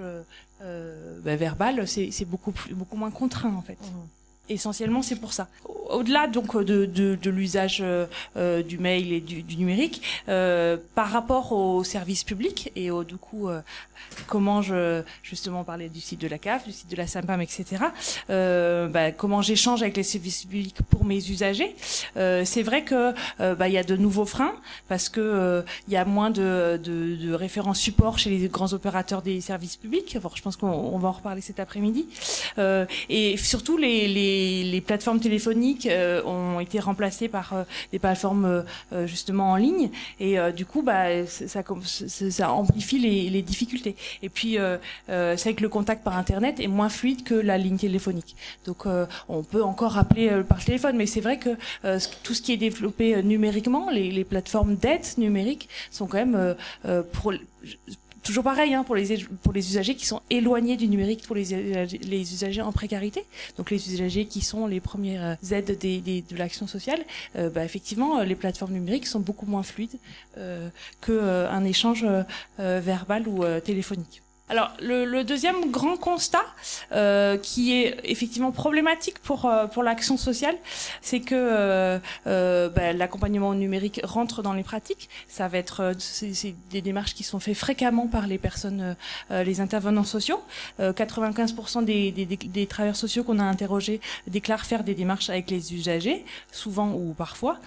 euh, 0.61 1.19
bah, 1.21 1.35
verbal, 1.35 1.87
c'est 1.87 2.25
beaucoup, 2.25 2.51
plus, 2.51 2.73
beaucoup 2.73 2.97
moins 2.97 3.11
contraint 3.11 3.53
en 3.53 3.61
fait. 3.61 3.79
Mmh 3.81 4.22
essentiellement 4.49 5.01
c'est 5.01 5.15
pour 5.15 5.33
ça. 5.33 5.47
Au-delà 5.89 6.27
donc 6.27 6.57
de, 6.57 6.85
de, 6.85 7.15
de 7.15 7.29
l'usage 7.29 7.79
euh, 7.81 8.05
euh, 8.35 8.61
du 8.63 8.77
mail 8.77 9.13
et 9.13 9.21
du, 9.21 9.41
du 9.43 9.57
numérique, 9.57 10.01
euh, 10.27 10.77
par 10.95 11.09
rapport 11.09 11.51
au 11.51 11.83
service 11.83 12.23
public 12.23 12.71
et 12.75 12.91
au 12.91 13.03
du 13.03 13.15
coup 13.15 13.47
euh, 13.47 13.61
comment 14.27 14.61
je 14.61 15.03
justement 15.21 15.63
parler 15.63 15.89
du 15.89 16.01
site 16.01 16.19
de 16.19 16.27
la 16.27 16.37
CAF, 16.37 16.65
du 16.65 16.71
site 16.71 16.89
de 16.89 16.95
la 16.95 17.07
SAMPAM, 17.07 17.41
etc. 17.41 17.65
Euh, 18.29 18.87
bah, 18.87 19.11
comment 19.11 19.41
j'échange 19.41 19.81
avec 19.81 19.95
les 19.97 20.03
services 20.03 20.43
publics 20.43 20.77
pour 20.89 21.05
mes 21.05 21.17
usagers. 21.29 21.75
c'est 22.15 22.63
vrai 22.63 22.83
que 22.83 23.13
bah, 23.39 23.67
il 23.67 23.73
y 23.73 23.77
a 23.77 23.83
de 23.83 23.95
nouveaux 23.95 24.25
freins 24.25 24.55
parce 24.89 25.09
que 25.09 25.63
il 25.87 25.93
y 25.93 25.97
a 25.97 26.05
moins 26.05 26.31
de, 26.31 26.79
de, 26.83 27.15
de 27.15 27.33
référents 27.33 27.73
support 27.73 28.19
chez 28.19 28.29
les 28.29 28.47
grands 28.47 28.73
opérateurs 28.73 29.21
des 29.21 29.41
services 29.41 29.77
publics. 29.77 30.15
Alors, 30.15 30.35
je 30.35 30.41
pense 30.41 30.57
qu'on 30.57 30.97
va 30.99 31.07
en 31.09 31.11
reparler 31.11 31.41
cet 31.41 31.59
après-midi. 31.59 32.07
et 33.09 33.37
surtout 33.37 33.77
les, 33.77 34.07
les 34.07 34.32
les, 34.63 34.81
plateformes 34.81 35.19
téléphoniques 35.19 35.85
euh, 35.85 36.23
ont 36.23 36.59
été 36.59 36.79
remplacées 36.79 37.27
par 37.27 37.53
euh, 37.53 37.63
des 37.91 37.99
plateformes 37.99 38.63
euh, 38.93 39.07
justement 39.07 39.51
en 39.51 39.55
ligne. 39.55 39.89
Et 40.19 40.37
du 40.55 40.65
coup 40.65 40.81
bah 40.81 41.25
ça, 41.25 41.63
amplifie 42.51 42.99
les, 42.99 43.29
les, 43.29 43.41
difficultés. 43.41 43.95
Et 44.21 44.29
puis 44.29 44.57
c'est 45.07 45.43
vrai 45.43 45.53
que 45.53 45.61
le 45.61 45.69
contact 45.69 46.03
par 46.03 46.17
internet 46.17 46.59
est 46.59 46.67
moins 46.67 46.89
fluide 46.89 47.23
que 47.23 47.33
la 47.33 47.57
ligne 47.57 47.77
téléphonique. 47.77 48.35
Donc 48.65 48.85
on 49.29 49.43
peut 49.43 49.63
encore 49.63 49.97
appeler 49.97 50.29
par 50.47 50.63
téléphone. 50.63 50.95
Mais 50.97 51.05
c'est 51.05 51.21
vrai 51.21 51.37
que 51.37 51.57
tout 52.23 52.33
ce 52.33 52.41
qui 52.41 52.53
est 52.53 52.57
développé 52.57 53.21
numériquement 53.23 53.89
les, 53.89 54.11
les 54.11 54.23
plateformes 54.23 54.75
d'aide 54.75 55.05
numérique 55.17 55.69
sont 55.91 56.07
quand 56.07 56.25
même 56.25 56.55
pour 57.11 57.33
toujours 58.23 58.43
pareil 58.43 58.73
hein, 58.73 58.83
pour 58.83 58.95
les 58.95 59.11
usagers 59.69 59.95
qui 59.95 60.05
sont 60.05 60.21
éloignés 60.29 60.77
du 60.77 60.87
numérique, 60.87 61.23
pour 61.27 61.35
les, 61.35 61.53
usagers 61.53 62.61
en 62.61 62.71
précarité, 62.71 63.25
donc 63.57 63.69
les 63.69 63.93
usagers 63.93 64.25
qui 64.25 64.41
sont 64.41 64.67
les 64.67 64.79
premières 64.79 65.37
aides 65.51 65.77
des, 65.77 65.99
des 66.01 66.21
de 66.21 66.37
l'action 66.37 66.67
sociale. 66.67 67.03
Euh, 67.35 67.49
bah, 67.49 67.63
effectivement, 67.65 68.21
les 68.23 68.35
plateformes 68.35 68.73
numériques 68.73 69.07
sont 69.07 69.19
beaucoup 69.19 69.45
moins 69.45 69.63
fluides 69.63 69.97
euh, 70.37 70.69
que 71.01 71.11
euh, 71.11 71.49
un 71.49 71.63
échange 71.63 72.05
euh, 72.05 72.79
verbal 72.79 73.27
ou 73.27 73.43
téléphonique. 73.61 74.22
Alors 74.49 74.71
le, 74.81 75.05
le, 75.05 75.23
deuxième 75.23 75.71
grand 75.71 75.95
constat 75.95 76.43
euh, 76.91 77.37
qui 77.37 77.73
est 77.73 77.97
effectivement 78.03 78.51
problématique 78.51 79.19
pour 79.19 79.45
euh, 79.45 79.67
pour 79.67 79.83
l'action 79.83 80.17
sociale, 80.17 80.55
c'est 81.01 81.21
que 81.21 81.99
euh, 82.27 82.69
bah, 82.69 82.91
l'accompagnement 82.93 83.53
numérique 83.53 84.01
rentre 84.03 84.41
dans 84.41 84.51
les 84.51 84.63
pratiques. 84.63 85.09
Ça 85.29 85.47
va 85.47 85.57
être 85.57 85.79
euh, 85.79 85.93
c'est 85.97 86.55
des 86.69 86.81
démarches 86.81 87.13
qui 87.13 87.23
sont 87.23 87.39
faites 87.39 87.55
fréquemment 87.55 88.07
par 88.07 88.27
les 88.27 88.37
personnes, 88.37 88.95
euh, 89.31 89.43
les 89.43 89.61
intervenants 89.61 90.03
sociaux. 90.03 90.41
95% 90.79 91.85
des, 91.85 92.11
des, 92.11 92.25
des, 92.25 92.67
travailleurs 92.67 92.95
sociaux 92.95 93.23
qu'on 93.23 93.39
a 93.39 93.43
interrogés 93.43 94.01
déclarent 94.27 94.65
faire 94.65 94.83
des 94.83 94.95
démarches 94.95 95.29
avec 95.29 95.49
les 95.49 95.73
usagers, 95.73 96.25
souvent 96.51 96.91
ou 96.91 97.13
parfois. 97.13 97.57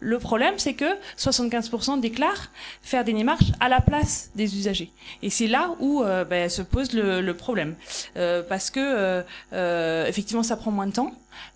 Le 0.00 0.18
problème, 0.18 0.54
c'est 0.58 0.74
que 0.74 0.96
75% 1.18 2.00
déclarent 2.00 2.50
faire 2.82 3.04
des 3.04 3.12
démarches 3.12 3.52
à 3.60 3.68
la 3.68 3.80
place 3.80 4.30
des 4.34 4.56
usagers. 4.56 4.90
Et 5.22 5.30
c'est 5.30 5.48
là 5.48 5.74
où 5.80 6.02
ben, 6.24 6.48
se 6.48 6.62
pose 6.62 6.92
le, 6.92 7.20
le 7.20 7.34
problème. 7.34 7.74
Euh, 8.16 8.42
parce 8.46 8.70
que 8.70 9.22
euh, 9.52 10.06
effectivement 10.06 10.42
ça 10.42 10.56
prend 10.56 10.70
moins 10.70 10.86
de 10.86 10.92
temps 10.92 11.12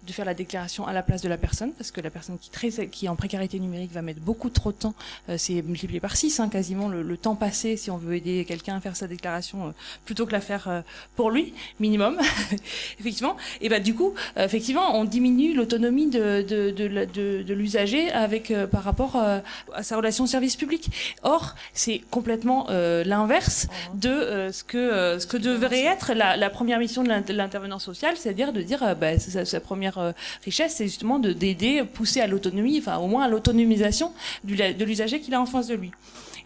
de 0.07 0.13
faire 0.13 0.25
la 0.25 0.35
déclaration 0.35 0.87
à 0.87 0.93
la 0.93 1.03
place 1.03 1.23
de 1.23 1.29
la 1.29 1.37
personne, 1.37 1.73
parce 1.73 1.91
que 1.91 2.01
la 2.01 2.11
personne 2.11 2.39
qui, 2.39 2.51
très, 2.51 2.71
qui 2.89 3.07
est 3.07 3.09
en 3.09 3.17
précarité 3.17 3.59
numérique 3.59 3.93
va 3.93 4.03
mettre 4.03 4.21
beaucoup 4.21 4.51
trop 4.51 4.73
de 4.73 4.77
temps. 4.77 4.95
Euh, 5.29 5.37
c'est 5.39 5.63
multiplié 5.63 6.01
par 6.01 6.17
6 6.17 6.41
hein, 6.41 6.49
quasiment 6.49 6.89
le, 6.89 7.17
temps 7.17 7.35
passé 7.35 7.77
si 7.77 7.91
on 7.91 7.97
veut 7.97 8.15
aider 8.15 8.45
quelqu'un 8.47 8.77
à 8.77 8.81
faire 8.81 8.95
sa 8.95 9.07
déclaration, 9.07 9.69
euh, 9.69 9.71
plutôt 10.05 10.27
que 10.27 10.33
la 10.33 10.41
faire 10.41 10.69
euh, 10.69 10.81
pour 11.15 11.31
lui, 11.31 11.55
minimum, 11.81 12.19
effectivement. 13.01 13.37
Et 13.61 13.69
bah 13.69 13.81
du 13.81 13.95
coup, 13.95 14.15
effectivement, 14.37 14.99
on 14.99 15.05
diminue 15.05 15.55
l'autonomie 15.55 16.09
de, 16.09 16.43
de, 16.43 16.71
de, 16.71 17.43
de, 17.43 17.55
l'usager 17.55 18.13
avec 18.13 18.53
par 18.71 18.85
rapport 18.85 19.17
à 19.17 19.83
sa 19.83 19.97
relation 19.97 20.27
service 20.27 20.57
public. 20.57 20.91
Or, 21.23 21.55
c'est 21.73 22.03
complètement 22.11 22.67
l'inverse 22.69 23.69
de 23.95 24.51
ce 24.53 24.63
que 24.63 25.19
ce 25.19 25.27
que 25.27 25.37
devrait 25.37 25.85
être 25.85 26.13
la, 26.13 26.37
la 26.37 26.51
première 26.51 26.79
mission 26.79 27.03
de 27.03 27.33
l'intervenant 27.33 27.79
social, 27.79 28.17
c'est-à-dire 28.17 28.53
de 28.53 28.63
dire 28.63 28.97
bah, 28.97 29.19
sa, 29.19 29.61
première 29.67 30.15
richesse, 30.45 30.77
c'est 30.77 30.87
justement 30.87 31.19
d'aider, 31.19 31.83
pousser 31.83 32.21
à 32.21 32.27
l'autonomie, 32.27 32.79
enfin 32.79 32.97
au 32.99 33.09
moins 33.09 33.25
à 33.25 33.29
l'autonomisation 33.29 34.13
de 34.45 34.85
l'usager 34.85 35.21
qu'il 35.21 35.35
a 35.35 35.41
en 35.41 35.47
face 35.47 35.67
de 35.67 35.75
lui. 35.75 35.91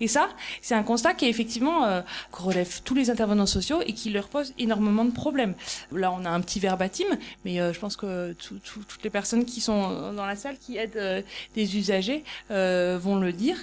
Et 0.00 0.08
ça, 0.08 0.30
c'est 0.62 0.74
un 0.74 0.82
constat 0.82 1.14
qui 1.14 1.26
est 1.26 1.28
effectivement 1.28 1.84
euh, 1.84 2.00
relève 2.32 2.80
tous 2.82 2.94
les 2.94 3.10
intervenants 3.10 3.46
sociaux 3.46 3.82
et 3.84 3.92
qui 3.92 4.10
leur 4.10 4.28
pose 4.28 4.54
énormément 4.58 5.04
de 5.04 5.12
problèmes. 5.12 5.54
Là, 5.92 6.10
on 6.12 6.24
a 6.24 6.30
un 6.30 6.40
petit 6.40 6.58
verbatim, 6.58 7.04
mais 7.44 7.60
euh, 7.60 7.72
je 7.72 7.78
pense 7.78 7.96
que 7.96 8.32
toutes 8.32 9.04
les 9.04 9.10
personnes 9.10 9.44
qui 9.44 9.60
sont 9.60 10.12
dans 10.12 10.26
la 10.26 10.36
salle 10.36 10.56
qui 10.58 10.78
aident 10.78 10.96
euh, 10.96 11.22
des 11.54 11.76
usagers 11.76 12.24
euh, 12.50 12.98
vont 13.00 13.16
le 13.16 13.32
dire. 13.32 13.56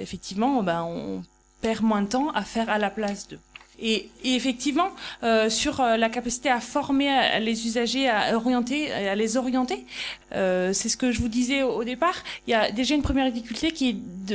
effectivement, 0.00 0.62
ben, 0.62 0.82
on 0.82 1.22
perd 1.60 1.82
moins 1.82 2.02
de 2.02 2.08
temps 2.08 2.30
à 2.30 2.42
faire 2.42 2.70
à 2.70 2.78
la 2.78 2.90
place 2.90 3.26
d'eux. 3.28 3.40
Et, 3.80 4.08
et, 4.22 4.34
effectivement, 4.34 4.90
euh, 5.22 5.50
sur 5.50 5.80
euh, 5.80 5.96
la 5.96 6.08
capacité 6.08 6.48
à 6.48 6.60
former 6.60 7.40
les 7.40 7.66
usagers, 7.66 8.08
à 8.08 8.36
orienter, 8.36 8.92
à 8.92 9.14
les 9.14 9.36
orienter, 9.36 9.84
euh, 10.34 10.72
c'est 10.72 10.88
ce 10.88 10.96
que 10.96 11.12
je 11.12 11.20
vous 11.20 11.28
disais 11.28 11.62
au, 11.62 11.84
départ. 11.84 12.14
Il 12.46 12.50
y 12.50 12.54
a 12.54 12.70
déjà 12.70 12.94
une 12.94 13.02
première 13.02 13.30
difficulté 13.30 13.72
qui 13.72 13.90
est 13.90 13.92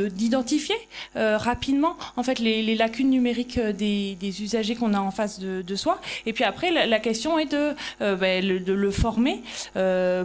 d'identifier 0.10 0.76
euh, 1.16 1.38
rapidement, 1.38 1.98
en 2.16 2.24
fait, 2.24 2.40
les, 2.40 2.62
les 2.62 2.76
lacunes 2.76 3.10
numériques 3.10 3.58
euh, 3.58 3.74
des, 3.74 4.16
des 4.16 4.44
usagers 4.44 4.76
qu'on 4.76 4.94
a 4.94 5.00
en 5.00 5.12
face 5.12 5.40
de, 5.40 5.62
de, 5.62 5.76
soi. 5.76 6.00
Et 6.26 6.34
puis 6.34 6.44
après, 6.44 6.72
la, 6.72 6.86
la 6.86 7.00
question 7.00 7.40
est 7.40 7.52
de, 7.52 7.74
ben, 8.00 8.46
le, 8.46 8.60
de 8.60 8.74
le 8.74 8.92
former 8.92 9.42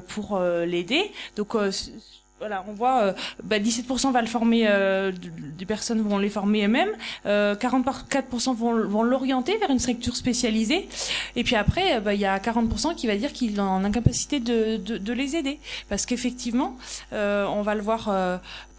pour 0.09 0.41
l'aider. 0.41 1.11
Donc 1.37 1.55
voilà, 2.45 2.63
on 2.69 2.75
voit, 2.75 3.01
euh, 3.05 3.13
bah, 3.43 3.59
17% 3.59 4.13
va 4.13 4.21
le 4.21 4.27
former, 4.27 4.67
euh, 4.69 5.13
des 5.59 5.65
personnes 5.65 6.03
vont 6.03 6.19
les 6.19 6.29
former 6.29 6.69
euh, 7.25 7.55
44% 7.55 8.55
vont, 8.55 8.87
vont 8.87 9.03
l'orienter 9.03 9.57
vers 9.57 9.71
une 9.71 9.79
structure 9.79 10.15
spécialisée, 10.15 10.87
et 11.37 11.43
puis 11.43 11.57
après, 11.57 11.97
euh, 11.97 12.01
bah, 12.01 12.13
il 12.13 12.21
y 12.21 12.27
a 12.27 12.39
40% 12.39 12.97
qui 12.97 13.07
va 13.07 13.17
dire 13.17 13.33
qu'il 13.33 13.57
est 13.57 13.61
en 13.61 13.83
incapacité 13.83 14.41
de, 14.41 14.77
de, 14.77 15.13
les 15.15 15.37
aider, 15.37 15.59
parce 15.89 16.05
qu'effectivement, 16.05 16.77
euh, 17.15 17.47
on 17.47 17.63
va 17.63 17.75
le 17.75 17.81
voir 17.81 18.11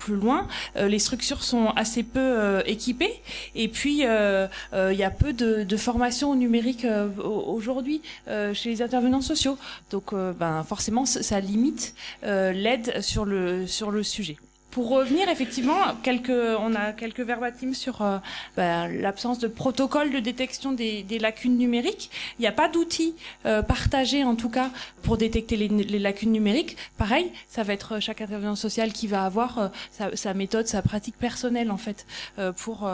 plus 0.05 0.15
loin, 0.15 0.48
euh, 0.75 0.88
les 0.88 1.00
structures 1.00 1.43
sont 1.43 1.69
assez 1.75 2.03
peu 2.03 2.19
euh, 2.19 2.62
équipées 2.65 3.22
et 3.55 3.67
puis 3.67 4.01
euh, 4.05 4.48
il 4.74 4.98
y 4.98 5.03
a 5.03 5.10
peu 5.10 5.34
de, 5.34 5.63
de 5.63 5.77
formation 5.77 6.29
au 6.31 6.36
numérique 6.36 6.86
aujourd'hui 7.17 8.01
chez 8.27 8.69
les 8.69 8.81
intervenants 8.81 9.22
sociaux. 9.22 9.57
Donc 9.89 10.13
ben 10.13 10.63
forcément 10.63 11.05
ça 11.05 11.39
limite 11.39 11.95
l'aide 12.24 13.01
sur 13.01 13.25
le 13.25 13.54
sur 13.67 13.91
le 13.91 14.03
sujet. 14.03 14.38
Pour 14.75 14.89
revenir, 14.89 15.29
effectivement, 15.29 15.77
quelques, 16.03 16.29
on 16.60 16.75
a 16.75 16.91
quelques 16.91 17.22
verbatims 17.22 17.74
sur 17.74 18.01
euh, 18.01 18.17
bah, 18.58 18.89
l'absence 18.89 19.39
de 19.39 19.48
protocole 19.48 20.12
de 20.12 20.20
détection 20.20 20.74
des, 20.74 21.01
des 21.01 21.17
lacunes 21.17 21.58
numériques. 21.58 22.12
Il 22.38 22.41
n'y 22.41 22.48
a 22.48 22.51
pas 22.51 22.67
d'outils 22.67 23.15
euh, 23.46 23.62
partagés, 23.62 24.25
en 24.25 24.36
tout 24.36 24.50
cas, 24.50 24.72
pour 25.01 25.15
détecter 25.15 25.55
les, 25.55 25.70
les, 25.70 25.98
lacunes 25.98 26.34
numériques. 26.34 26.75
Pareil, 26.98 27.32
ça 27.48 27.63
va 27.63 27.72
être 27.72 28.01
chaque 28.01 28.20
intervenant 28.20 28.58
social 28.58 28.91
qui 28.91 29.08
va 29.08 29.24
avoir 29.24 29.60
euh, 29.60 29.67
sa, 29.91 30.13
sa, 30.13 30.34
méthode, 30.34 30.67
sa 30.67 30.82
pratique 30.82 31.17
personnelle, 31.17 31.72
en 31.72 31.77
fait, 31.77 32.05
euh, 32.38 32.51
pour 32.51 32.89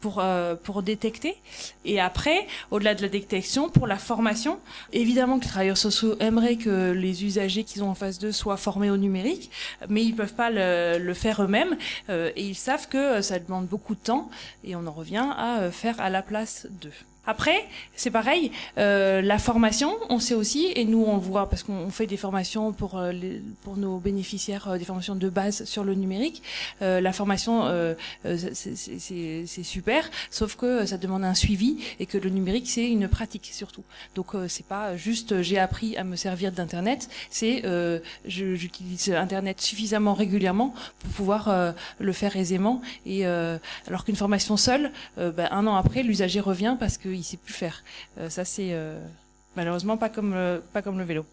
pour 0.00 0.24
pour 0.62 0.82
détecter. 0.82 1.36
Et 1.84 2.00
après, 2.00 2.46
au-delà 2.70 2.94
de 2.94 3.02
la 3.02 3.08
détection, 3.08 3.68
pour 3.68 3.86
la 3.86 3.98
formation, 3.98 4.58
évidemment 4.94 5.38
que 5.38 5.44
les 5.44 5.50
travailleurs 5.50 5.76
sociaux 5.76 6.16
aimeraient 6.18 6.56
que 6.56 6.92
les 6.92 7.26
usagers 7.26 7.64
qu'ils 7.64 7.82
ont 7.84 7.90
en 7.90 7.94
face 7.94 8.18
d'eux 8.18 8.32
soient 8.32 8.56
formés 8.56 8.88
au 8.88 8.96
numérique, 8.96 9.50
mais 9.90 10.02
ils 10.02 10.14
peuvent 10.14 10.34
pas 10.34 10.48
le, 10.48 10.98
le 10.98 11.14
faire 11.14 11.25
eux-mêmes 11.42 11.76
euh, 12.08 12.30
et 12.36 12.46
ils 12.46 12.54
savent 12.54 12.88
que 12.88 12.96
euh, 12.96 13.22
ça 13.22 13.38
demande 13.38 13.66
beaucoup 13.66 13.94
de 13.94 14.00
temps 14.00 14.30
et 14.64 14.76
on 14.76 14.86
en 14.86 14.92
revient 14.92 15.28
à 15.36 15.60
euh, 15.60 15.70
faire 15.70 16.00
à 16.00 16.10
la 16.10 16.22
place 16.22 16.66
d'eux. 16.70 16.92
Après, 17.26 17.66
c'est 17.94 18.10
pareil, 18.10 18.52
euh, 18.78 19.20
la 19.20 19.38
formation, 19.38 19.94
on 20.08 20.20
sait 20.20 20.34
aussi, 20.34 20.72
et 20.74 20.84
nous 20.84 21.04
on 21.04 21.18
voit 21.18 21.48
parce 21.48 21.62
qu'on 21.62 21.90
fait 21.90 22.06
des 22.06 22.16
formations 22.16 22.72
pour 22.72 22.96
euh, 22.96 23.10
les, 23.12 23.42
pour 23.62 23.76
nos 23.76 23.98
bénéficiaires, 23.98 24.68
euh, 24.68 24.78
des 24.78 24.84
formations 24.84 25.16
de 25.16 25.28
base 25.28 25.64
sur 25.64 25.82
le 25.82 25.94
numérique. 25.94 26.42
Euh, 26.82 27.00
la 27.00 27.12
formation, 27.12 27.66
euh, 27.66 27.94
c'est 28.24 29.62
super, 29.62 30.08
sauf 30.30 30.56
que 30.56 30.86
ça 30.86 30.98
demande 30.98 31.24
un 31.24 31.34
suivi 31.34 31.78
et 31.98 32.06
que 32.06 32.18
le 32.18 32.30
numérique 32.30 32.68
c'est 32.68 32.88
une 32.88 33.08
pratique 33.08 33.50
surtout. 33.52 33.82
Donc 34.14 34.28
c'est 34.48 34.66
pas 34.66 34.96
juste 34.96 35.42
j'ai 35.42 35.58
appris 35.58 35.96
à 35.96 36.04
me 36.04 36.16
servir 36.16 36.52
d'internet, 36.52 37.08
c'est 37.30 37.62
j'utilise 38.24 39.10
internet 39.10 39.60
suffisamment 39.60 40.14
régulièrement 40.14 40.74
pour 41.00 41.10
pouvoir 41.10 41.74
le 41.98 42.12
faire 42.12 42.36
aisément. 42.36 42.80
Et 43.04 43.24
alors 43.24 44.04
qu'une 44.04 44.16
formation 44.16 44.56
seule, 44.56 44.90
ben, 45.16 45.48
un 45.50 45.66
an 45.66 45.76
après, 45.76 46.02
l'usager 46.02 46.40
revient 46.40 46.76
parce 46.78 46.98
que 46.98 47.08
il 47.16 47.24
sait 47.24 47.36
plus 47.36 47.54
faire. 47.54 47.82
Euh, 48.18 48.30
ça 48.30 48.44
c'est 48.44 48.70
euh, 48.72 49.04
malheureusement 49.56 49.96
pas 49.96 50.08
comme 50.08 50.34
pas 50.72 50.82
comme 50.82 50.98
le 50.98 51.04
vélo. 51.04 51.26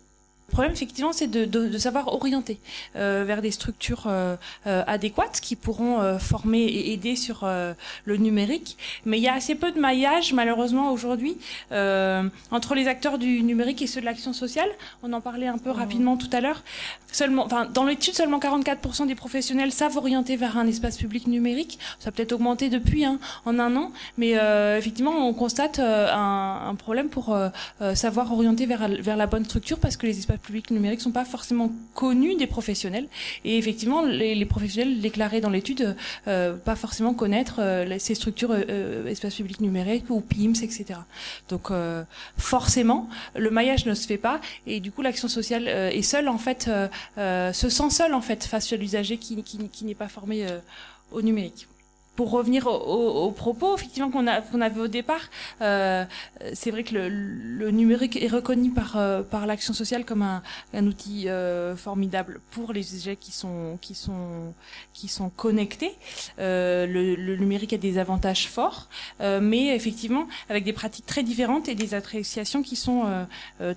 Le 0.49 0.51
problème, 0.51 0.73
effectivement, 0.73 1.13
c'est 1.13 1.27
de, 1.27 1.45
de, 1.45 1.67
de, 1.67 1.77
savoir 1.77 2.09
orienter 2.13 2.59
euh, 2.95 3.23
vers 3.25 3.41
des 3.41 3.49
structures 3.49 4.03
euh, 4.07 4.35
euh, 4.67 4.83
adéquates 4.87 5.39
qui 5.41 5.55
pourront 5.55 6.01
euh, 6.01 6.19
former 6.19 6.59
et 6.59 6.93
aider 6.93 7.15
sur 7.15 7.43
euh, 7.43 7.73
le 8.05 8.17
numérique. 8.17 8.77
Mais 9.05 9.17
il 9.17 9.23
y 9.23 9.27
a 9.27 9.33
assez 9.33 9.55
peu 9.55 9.71
de 9.71 9.79
maillage, 9.79 10.33
malheureusement, 10.33 10.91
aujourd'hui, 10.91 11.37
entre 11.71 12.75
les 12.75 12.87
acteurs 12.87 13.17
du 13.17 13.41
numérique 13.41 13.81
et 13.81 13.87
ceux 13.87 14.01
de 14.01 14.05
l'action 14.05 14.33
sociale. 14.33 14.69
On 15.01 15.11
en 15.13 15.21
parlait 15.21 15.47
un 15.47 15.57
peu 15.57 15.69
mmh. 15.69 15.73
rapidement 15.73 16.17
tout 16.17 16.29
à 16.31 16.41
l'heure. 16.41 16.61
Seulement, 17.11 17.45
enfin, 17.45 17.65
dans 17.65 17.83
l'étude, 17.83 18.13
seulement 18.13 18.39
44% 18.39 19.07
des 19.07 19.15
professionnels 19.15 19.71
savent 19.71 19.97
orienter 19.97 20.35
vers 20.35 20.57
un 20.57 20.67
espace 20.67 20.97
public 20.97 21.27
numérique. 21.27 21.79
Ça 21.99 22.09
a 22.09 22.11
peut-être 22.11 22.33
augmenté 22.33 22.69
depuis 22.69 23.05
hein, 23.05 23.19
en 23.45 23.59
un 23.59 23.75
an, 23.75 23.91
mais 24.17 24.31
effectivement, 24.77 25.27
on 25.27 25.33
constate 25.33 25.79
un, 25.79 26.67
un, 26.67 26.75
problème 26.75 27.09
pour 27.09 27.37
savoir 27.93 28.31
orienter 28.31 28.65
vers, 28.65 28.87
vers 28.87 29.17
la 29.17 29.27
bonne 29.27 29.45
structure 29.45 29.79
parce 29.79 29.97
que 29.97 30.05
les 30.05 30.17
espaces 30.19 30.42
publics 30.43 30.69
numériques 30.69 31.01
sont 31.01 31.11
pas 31.11 31.25
forcément 31.25 31.71
connus 31.95 32.35
des 32.35 32.47
professionnels. 32.47 33.07
Et 33.43 33.57
effectivement, 33.57 34.03
les, 34.03 34.45
professionnels 34.45 35.01
déclarés 35.01 35.41
dans 35.41 35.49
l'étude, 35.49 35.95
euh, 36.27 36.55
pas 36.55 36.75
forcément 36.75 37.13
connaître 37.13 37.55
euh, 37.59 37.97
ces 37.97 38.13
structures 38.13 38.51
euh, 38.51 38.63
euh 38.69 39.07
espaces 39.07 39.35
publics 39.35 39.61
numériques 39.61 40.09
ou 40.09 40.21
PIMS, 40.21 40.63
etc. 40.63 40.99
Donc 41.49 41.71
forcément, 42.37 43.09
le 43.35 43.49
maillage 43.49 43.85
ne 43.85 43.93
se 43.93 44.05
fait 44.05 44.17
pas 44.17 44.41
et 44.67 44.79
du 44.79 44.91
coup 44.91 45.01
l'action 45.01 45.27
sociale 45.27 45.67
est 45.67 46.01
seule 46.01 46.27
en 46.27 46.37
fait, 46.37 46.69
se 47.17 47.69
sent 47.69 47.89
seule 47.89 48.13
en 48.13 48.21
fait 48.21 48.43
face 48.43 48.73
à 48.73 48.75
l'usager 48.75 49.17
qui 49.17 49.85
n'est 49.85 49.95
pas 49.95 50.07
formé 50.07 50.45
au 51.11 51.21
numérique 51.21 51.67
pour 52.15 52.29
revenir 52.29 52.67
au, 52.67 53.31
propos 53.31 53.75
effectivement 53.75 54.11
qu'on 54.11 54.27
a 54.27 54.41
qu'on 54.41 54.61
avait 54.61 54.79
au 54.79 54.87
départ, 54.87 55.21
euh, 55.61 56.05
c'est 56.53 56.69
vrai 56.69 56.83
que 56.83 56.93
le, 56.93 57.09
le, 57.09 57.71
numérique 57.71 58.21
est 58.21 58.27
reconnu 58.27 58.69
par 58.69 58.97
euh, 58.97 59.23
par 59.23 59.47
l'action 59.47 59.73
sociale 59.73 60.05
comme 60.05 60.21
un, 60.21 60.43
un 60.73 60.85
outil 60.85 61.27
euh, 61.27 61.75
formidable 61.75 62.39
pour 62.51 62.71
les 62.71 62.93
usagers 62.93 63.15
qui 63.15 63.31
sont 63.31 63.79
qui 63.81 63.95
sont 63.95 64.53
qui 64.93 65.07
sont 65.07 65.29
connectés. 65.29 65.93
Euh, 66.39 66.85
le, 66.85 67.15
le, 67.15 67.35
numérique 67.35 67.73
a 67.73 67.77
des 67.77 67.97
avantages 67.97 68.47
forts, 68.47 68.87
euh, 69.21 69.39
mais 69.41 69.75
effectivement 69.75 70.27
avec 70.49 70.63
des 70.63 70.73
pratiques 70.73 71.07
très 71.07 71.23
différentes 71.23 71.67
et 71.67 71.75
des 71.75 71.95
appréciations 71.95 72.61
qui 72.61 72.75
sont 72.75 73.03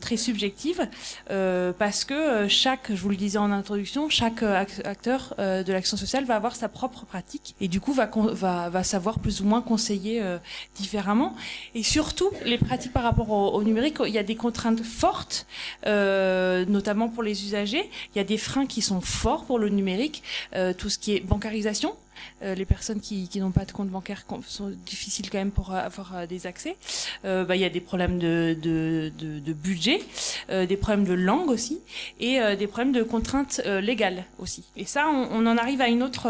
très 0.01 0.17
subjectives, 0.17 0.89
parce 1.29 2.05
que 2.05 2.49
chaque, 2.49 2.95
je 2.95 3.01
vous 3.01 3.09
le 3.09 3.17
disais 3.17 3.39
en 3.39 3.51
introduction, 3.51 4.09
chaque 4.09 4.43
acteur 4.43 5.35
de 5.39 5.73
l'action 5.73 5.97
sociale 5.97 6.25
va 6.25 6.37
avoir 6.37 6.55
sa 6.57 6.69
propre 6.69 7.05
pratique 7.05 7.55
et 7.61 7.69
du 7.69 7.81
coup 7.81 7.93
va 7.93 8.07
va, 8.33 8.69
va 8.69 8.85
savoir 8.85 9.19
plus 9.19 9.41
ou 9.41 9.45
moins 9.45 9.63
conseiller 9.63 10.23
euh, 10.23 10.39
différemment. 10.77 11.35
Et 11.75 11.83
surtout, 11.83 12.31
les 12.45 12.59
pratiques 12.59 12.93
par 12.93 13.03
rapport 13.03 13.31
au, 13.31 13.63
numérique, 13.63 13.97
il 14.07 14.13
y 14.13 14.19
a 14.19 14.23
des 14.23 14.37
contraintes 14.37 14.83
fortes, 14.83 15.47
euh, 15.87 16.65
notamment 16.67 17.09
pour 17.09 17.23
les 17.23 17.45
usagers. 17.45 17.91
Il 18.15 18.19
y 18.19 18.21
a 18.21 18.25
des 18.25 18.39
freins 18.39 18.67
qui 18.67 18.83
sont 18.83 19.01
forts 19.01 19.45
pour 19.45 19.59
le 19.59 19.69
numérique, 19.69 20.23
euh, 20.55 20.73
tout 20.73 20.89
ce 20.89 20.99
qui 20.99 21.15
est 21.15 21.21
bancarisation. 21.21 21.95
Euh, 22.43 22.55
les 22.55 22.65
personnes 22.65 23.01
qui, 23.01 23.29
qui 23.29 23.41
n'ont 23.41 23.51
pas 23.51 23.65
de 23.65 23.73
compte 23.73 23.89
bancaire 23.89 24.25
sont 24.47 24.73
difficiles 24.85 25.31
quand 25.31 25.39
même 25.39 25.51
pour 25.51 25.75
avoir 25.75 26.17
euh, 26.17 26.27
des 26.27 26.47
accès. 26.47 26.77
Euh, 27.25 27.45
bah, 27.45 27.57
il 27.57 27.63
y 27.63 27.65
a 27.65 27.71
des 27.71 27.81
problèmes 27.81 28.19
de, 28.19 28.57
de, 28.61 29.13
de, 29.19 29.39
de 29.39 29.53
budget, 29.53 30.01
des 30.49 30.77
problèmes 30.77 31.05
de 31.05 31.15
langue 31.15 31.51
aussi, 31.51 31.81
et 32.21 32.39
des 32.57 32.67
problèmes 32.67 32.93
de 32.93 33.03
contraintes 33.03 33.61
légales 33.81 34.25
aussi. 34.39 34.65
Et 34.77 34.85
ça, 34.85 35.09
on, 35.09 35.29
on, 35.33 35.47
en 35.47 35.57
arrive 35.57 35.81
à 35.81 35.89
une 35.89 36.03
autre 36.03 36.29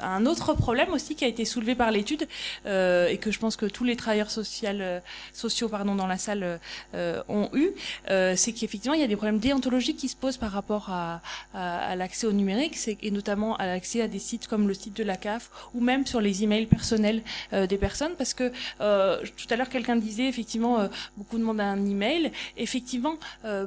Un 0.00 0.26
autre 0.26 0.54
problème 0.54 0.92
aussi 0.92 1.14
qui 1.14 1.24
a 1.24 1.28
été 1.28 1.44
soulevé 1.44 1.74
par 1.74 1.90
l'étude 1.90 2.28
euh, 2.66 3.08
et 3.08 3.18
que 3.18 3.30
je 3.30 3.38
pense 3.38 3.56
que 3.56 3.66
tous 3.66 3.84
les 3.84 3.96
travailleurs 3.96 4.28
euh, 4.38 5.00
sociaux 5.32 5.68
pardon, 5.68 5.94
dans 5.94 6.06
la 6.06 6.18
salle 6.18 6.60
euh, 6.94 7.22
ont 7.28 7.48
eu, 7.52 7.70
euh, 8.10 8.34
c'est 8.36 8.52
qu'effectivement 8.52 8.94
il 8.94 9.00
y 9.00 9.04
a 9.04 9.06
des 9.06 9.16
problèmes 9.16 9.38
déontologiques 9.38 9.96
qui 9.96 10.08
se 10.08 10.16
posent 10.16 10.36
par 10.36 10.52
rapport 10.52 10.90
à, 10.90 11.20
à, 11.54 11.78
à 11.78 11.96
l'accès 11.96 12.26
au 12.26 12.32
numérique 12.32 12.78
et 13.02 13.10
notamment 13.10 13.56
à 13.56 13.66
l'accès 13.66 14.02
à 14.02 14.08
des 14.08 14.18
sites 14.18 14.46
comme 14.46 14.68
le 14.68 14.74
site 14.74 14.96
de 14.96 15.04
la 15.04 15.16
CAF 15.16 15.50
ou 15.74 15.80
même 15.80 16.06
sur 16.06 16.20
les 16.20 16.44
emails 16.44 16.66
personnels 16.66 17.22
euh, 17.52 17.66
des 17.66 17.78
personnes 17.78 18.12
parce 18.16 18.34
que 18.34 18.48
tout 18.78 19.46
à 19.50 19.56
l'heure 19.56 19.68
quelqu'un 19.68 19.96
disait 19.96 20.28
effectivement 20.28 20.88
beaucoup 21.16 21.38
demandent 21.38 21.60
un 21.60 21.84
email. 21.86 22.32
Effectivement, 22.56 23.14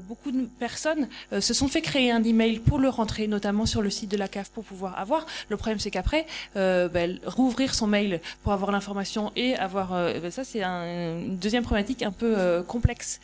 beaucoup 0.08 0.32
de 0.32 0.48
personnes 0.60 1.08
se 1.40 1.54
sont 1.54 1.68
fait 1.68 1.82
créer 1.82 2.12
un 2.12 2.24
email 2.24 2.60
pour 2.60 2.80
le 2.80 2.90
rentrer 2.90 3.28
notamment 3.28 3.66
sur 3.66 3.82
le 3.82 3.90
site 3.90 4.10
de 4.12 4.18
la 4.18 4.28
CAF 4.28 4.50
pour 4.50 4.64
pouvoir 4.64 4.98
avoir. 4.98 5.26
Le 5.50 5.58
problème 5.58 5.80
c'est 5.80 5.92
qu'après 5.92 6.21
euh, 6.56 6.88
ben, 6.88 7.20
rouvrir 7.26 7.74
son 7.74 7.88
mail 7.88 8.22
pour 8.44 8.54
avoir 8.54 8.72
l'information 8.72 9.32
et 9.36 9.56
avoir 9.56 9.94
euh, 9.94 10.20
ben, 10.20 10.32
ça 10.32 10.44
c'est 10.44 10.64
un, 10.64 11.20
une 11.20 11.38
deuxième 11.38 11.64
problématique 11.64 12.04
un 12.04 12.12
peu 12.12 12.34
euh, 12.38 12.64
complexe 12.64 13.20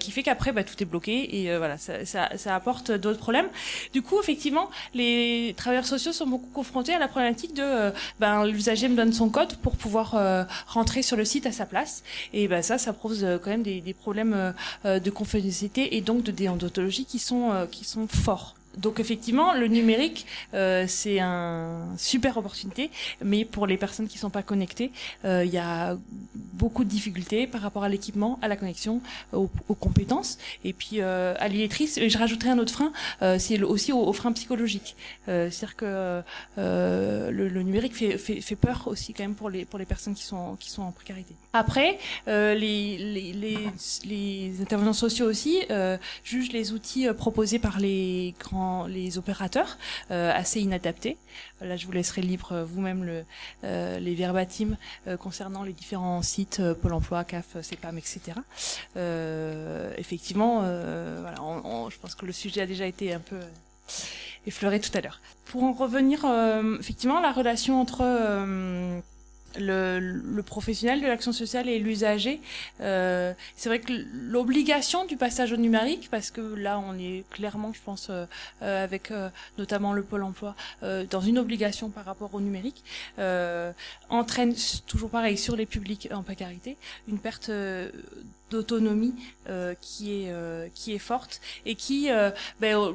qui 0.00 0.10
fait 0.10 0.22
qu'après 0.22 0.52
ben, 0.52 0.64
tout 0.64 0.80
est 0.82 0.86
bloqué 0.86 1.42
et 1.42 1.56
voilà 1.56 1.76
ça, 1.78 2.54
apporte 2.54 2.90
d'autres 2.90 3.18
problèmes. 3.18 3.48
Du 3.92 4.02
coup 4.02 4.18
effectivement 4.20 4.70
les 4.94 5.54
travailleurs 5.56 5.86
sociaux 5.86 6.12
sont 6.12 6.26
beaucoup 6.26 6.50
confrontés 6.52 6.94
à 6.94 6.98
la 6.98 7.08
problématique 7.08 7.54
de 7.54 7.92
ben, 8.18 8.44
l'usager 8.46 8.88
me 8.88 8.96
donne 8.96 9.12
son 9.12 9.28
code 9.28 9.56
pour 9.56 9.76
pouvoir 9.76 10.46
rentrer 10.66 11.02
sur 11.02 11.16
le 11.16 11.24
site 11.24 11.46
à 11.46 11.52
sa 11.52 11.66
place 11.66 12.02
et 12.32 12.48
ça 12.62 12.78
ça 12.78 12.92
pose 12.92 13.26
quand 13.42 13.50
même 13.50 13.62
des, 13.62 13.94
problèmes 13.94 14.54
de 14.84 15.10
confidentialité 15.10 15.96
et 15.96 16.00
donc 16.00 16.22
de 16.22 16.30
déontologie 16.30 17.04
qui 17.04 17.18
sont 17.18 17.66
forts 18.08 18.57
donc 18.76 19.00
effectivement, 19.00 19.54
le 19.54 19.66
numérique, 19.66 20.26
euh, 20.54 20.84
c'est 20.86 21.18
un 21.20 21.96
super 21.96 22.36
opportunité, 22.36 22.90
mais 23.24 23.44
pour 23.44 23.66
les 23.66 23.76
personnes 23.76 24.06
qui 24.08 24.18
sont 24.18 24.30
pas 24.30 24.42
connectées, 24.42 24.92
euh, 25.24 25.44
il 25.44 25.52
y 25.52 25.58
a 25.58 25.96
beaucoup 26.34 26.84
de 26.84 26.88
difficultés 26.88 27.46
par 27.46 27.60
rapport 27.60 27.84
à 27.84 27.88
l'équipement, 27.88 28.38
à 28.42 28.48
la 28.48 28.56
connexion, 28.56 29.00
aux, 29.32 29.48
compétences, 29.74 30.38
et 30.64 30.72
puis 30.72 31.00
euh, 31.00 31.34
à 31.38 31.48
l'illettrice. 31.48 31.98
Je 32.04 32.18
rajouterai 32.18 32.50
un 32.50 32.58
autre 32.58 32.72
frein, 32.72 32.92
euh, 33.22 33.38
c'est 33.38 33.62
aussi 33.62 33.92
au, 33.92 34.00
au, 34.00 34.12
frein 34.12 34.32
psychologique. 34.32 34.96
Euh, 35.28 35.50
c'est-à-dire 35.50 35.76
que 35.76 36.22
le, 36.56 37.48
le, 37.48 37.62
numérique 37.62 37.94
fait, 37.94 38.18
fait, 38.18 38.40
fait, 38.40 38.56
peur 38.56 38.84
aussi 38.86 39.14
quand 39.14 39.22
même 39.22 39.34
pour 39.34 39.50
les 39.50 39.64
pour 39.64 39.78
les 39.78 39.84
personnes 39.84 40.14
qui 40.14 40.24
sont 40.24 40.56
qui 40.58 40.70
sont 40.70 40.82
en 40.82 40.92
précarité. 40.92 41.34
Après, 41.52 41.98
les, 42.26 42.54
les, 42.98 43.32
les, 43.32 43.58
les, 44.04 44.60
intervenants 44.60 44.92
sociaux 44.92 45.26
aussi 45.26 45.60
jugent 46.24 46.52
les 46.52 46.72
outils 46.72 47.06
proposés 47.16 47.58
par 47.58 47.78
les 47.78 48.34
grands 48.38 48.67
les 48.86 49.18
opérateurs 49.18 49.78
euh, 50.10 50.32
assez 50.34 50.60
inadaptés. 50.60 51.16
Là, 51.60 51.76
je 51.76 51.86
vous 51.86 51.92
laisserai 51.92 52.22
libre 52.22 52.52
euh, 52.52 52.64
vous-même 52.64 53.24
euh, 53.64 53.98
les 53.98 54.14
verbatims 54.14 54.76
concernant 55.20 55.62
les 55.62 55.72
différents 55.72 56.22
sites 56.22 56.60
Pôle 56.82 56.92
Emploi, 56.92 57.24
CAF, 57.24 57.60
CEPAM, 57.62 57.98
etc. 57.98 58.38
effectivement, 59.96 60.60
voilà, 60.60 61.36
je 61.90 61.98
pense 61.98 62.14
que 62.14 62.26
le 62.26 62.32
sujet 62.32 62.62
a 62.62 62.66
déjà 62.66 62.86
été 62.86 63.12
un 63.12 63.20
peu 63.20 63.38
effleuré 64.46 64.80
tout 64.80 64.90
à 64.94 65.00
l'heure. 65.00 65.20
Pour 65.46 65.64
en 65.64 65.72
revenir, 65.72 66.26
effectivement, 66.78 67.20
la 67.20 67.32
relation 67.32 67.80
entre 67.80 68.02
le, 69.56 69.98
le, 70.00 70.42
professionnel 70.42 71.00
de 71.00 71.06
l'action 71.06 71.32
sociale 71.32 71.68
et 71.68 71.78
l'usager. 71.78 72.40
Euh, 72.80 73.32
c'est 73.56 73.68
vrai 73.68 73.80
que 73.80 73.92
l'obligation 74.12 75.04
du 75.06 75.16
passage 75.16 75.52
au 75.52 75.56
numérique, 75.56 76.08
parce 76.10 76.30
que 76.30 76.40
là 76.40 76.78
on 76.78 76.98
est 76.98 77.24
clairement, 77.30 77.72
je 77.72 77.80
pense, 77.84 78.08
euh, 78.10 78.26
euh 78.62 78.84
avec 78.84 79.10
euh, 79.10 79.28
notamment 79.58 79.92
le 79.92 80.02
pôle 80.02 80.22
emploi, 80.22 80.54
euh, 80.82 81.04
dans 81.10 81.20
une 81.20 81.38
obligation 81.38 81.90
par 81.90 82.04
rapport 82.04 82.34
au 82.34 82.40
numérique, 82.40 82.84
entraîne 84.08 84.54
toujours 84.86 85.10
pareil 85.10 85.36
sur 85.36 85.56
les 85.56 85.66
publics 85.66 86.08
en 86.12 86.22
précarité 86.22 86.76
une 87.08 87.18
perte 87.18 87.50
d'autonomie 88.50 89.14
qui 89.80 90.12
est 90.12 90.72
qui 90.74 90.94
est 90.94 90.98
forte 90.98 91.40
et 91.66 91.74
qui 91.74 92.08
ben, 92.60 92.94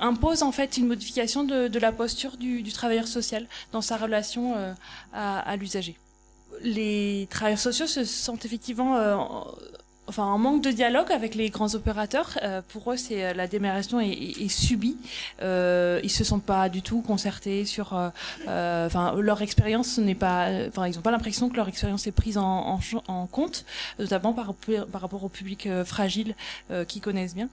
impose 0.00 0.42
en 0.42 0.52
fait 0.52 0.76
une 0.76 0.86
modification 0.86 1.44
de, 1.44 1.78
la 1.78 1.92
posture 1.92 2.36
du, 2.36 2.62
travailleur 2.72 3.08
social 3.08 3.46
dans 3.72 3.82
sa 3.82 3.96
relation 3.96 4.54
euh, 4.56 4.72
à, 5.12 5.56
l'usager. 5.56 5.96
Les 6.62 7.26
travailleurs 7.30 7.58
sociaux 7.58 7.86
se 7.86 8.04
sentent 8.04 8.44
effectivement 8.44 8.96
euh, 8.96 9.16
enfin 10.10 10.24
en 10.24 10.38
manque 10.38 10.62
de 10.62 10.70
dialogue 10.70 11.10
avec 11.12 11.34
les 11.34 11.48
grands 11.50 11.74
opérateurs. 11.74 12.36
Euh, 12.42 12.60
pour 12.68 12.92
eux, 12.92 12.96
c'est 12.96 13.24
euh, 13.24 13.32
la 13.32 13.46
démarration 13.46 14.00
est, 14.00 14.48
subie. 14.48 14.96
Euh, 15.40 16.00
ils 16.02 16.10
se 16.10 16.24
sentent 16.24 16.44
pas 16.44 16.68
du 16.68 16.82
tout 16.82 17.00
concertés 17.00 17.64
sur, 17.64 17.92
enfin 18.46 19.14
leur 19.16 19.40
expérience 19.42 19.98
n'est 19.98 20.16
pas, 20.16 20.48
enfin 20.68 20.88
ils 20.88 20.96
n'ont 20.96 21.02
pas 21.02 21.12
l'impression 21.12 21.48
que 21.48 21.56
leur 21.56 21.68
expérience 21.68 22.06
est 22.06 22.12
prise 22.12 22.36
en, 22.36 22.78
compte, 23.30 23.64
notamment 23.98 24.32
par, 24.32 24.54
par 24.90 25.00
rapport 25.00 25.22
au 25.22 25.28
public 25.28 25.68
fragile 25.84 26.34
qui 26.88 27.00
connaissent 27.00 27.34
bien. 27.34 27.48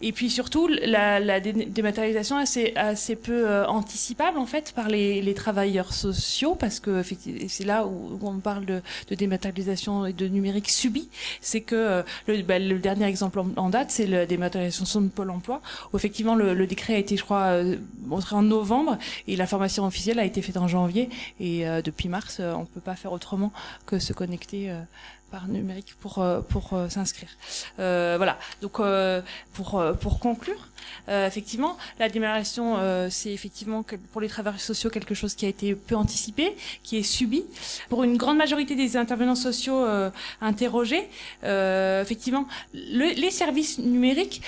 Et 0.00 0.12
puis 0.12 0.30
surtout, 0.30 0.68
la, 0.68 1.18
la 1.18 1.40
dématérialisation 1.40 2.38
est 2.40 2.76
assez, 2.76 3.16
peu 3.16 3.48
euh, 3.48 3.66
anticipable 3.66 4.38
en 4.38 4.46
fait 4.46 4.72
par 4.72 4.88
les, 4.88 5.20
les 5.20 5.34
travailleurs 5.34 5.92
sociaux, 5.92 6.54
parce 6.54 6.78
que 6.78 7.02
c'est 7.48 7.64
là 7.64 7.84
où, 7.84 8.18
on 8.22 8.38
parle 8.38 8.64
de, 8.64 8.80
de, 9.10 9.14
dématérialisation 9.16 10.06
et 10.06 10.12
de 10.12 10.28
numérique 10.28 10.70
subi. 10.70 11.08
C'est 11.40 11.62
que 11.62 11.74
euh, 11.74 12.02
le, 12.28 12.42
bah, 12.42 12.60
le, 12.60 12.78
dernier 12.78 13.06
exemple 13.06 13.40
en, 13.56 13.70
date, 13.70 13.90
c'est 13.90 14.06
la 14.06 14.24
dématérialisation 14.24 15.00
de 15.00 15.08
Pôle 15.08 15.30
Emploi, 15.30 15.60
où 15.92 15.96
effectivement 15.96 16.36
le, 16.36 16.54
le 16.54 16.66
décret 16.68 16.94
a 16.94 16.98
été, 16.98 17.16
je 17.16 17.24
crois, 17.24 17.46
euh, 17.46 17.76
montré 18.06 18.36
en 18.36 18.42
novembre 18.42 18.98
et 19.26 19.34
la 19.34 19.48
formation 19.48 19.84
officielle 19.84 20.20
a 20.20 20.24
été 20.24 20.42
faite 20.42 20.58
en 20.58 20.68
janvier. 20.68 21.08
Et 21.40 21.64
depuis 21.84 22.08
mars, 22.08 22.40
on 22.40 22.64
peut 22.64 22.80
pas 22.80 22.94
faire 22.94 23.12
autrement 23.12 23.52
que 23.86 23.98
se 23.98 24.12
connecter 24.12 24.70
par 25.30 25.48
numérique 25.48 25.94
pour 26.00 26.18
euh, 26.18 26.40
pour 26.40 26.72
euh, 26.72 26.88
s'inscrire. 26.88 27.28
Euh, 27.78 28.14
voilà. 28.16 28.38
Donc 28.62 28.80
pour 29.52 29.82
pour 30.00 30.20
conclure, 30.20 30.68
effectivement, 31.08 31.76
la 31.98 32.08
démarration 32.08 32.76
c'est 33.10 33.32
effectivement 33.32 33.84
pour 34.12 34.20
les 34.20 34.28
travailleurs 34.28 34.60
sociaux 34.60 34.90
quelque 34.90 35.14
chose 35.14 35.34
qui 35.34 35.46
a 35.46 35.48
été 35.48 35.74
peu 35.74 35.96
anticipé, 35.96 36.56
qui 36.82 36.98
est 36.98 37.02
subi. 37.02 37.44
Pour 37.88 38.04
une 38.04 38.16
grande 38.16 38.36
majorité 38.36 38.74
des 38.74 38.96
intervenants 38.96 39.34
sociaux 39.34 39.84
interrogés, 40.40 41.08
effectivement, 41.42 42.46
les 42.72 43.30
services 43.30 43.78
numériques 43.78 44.42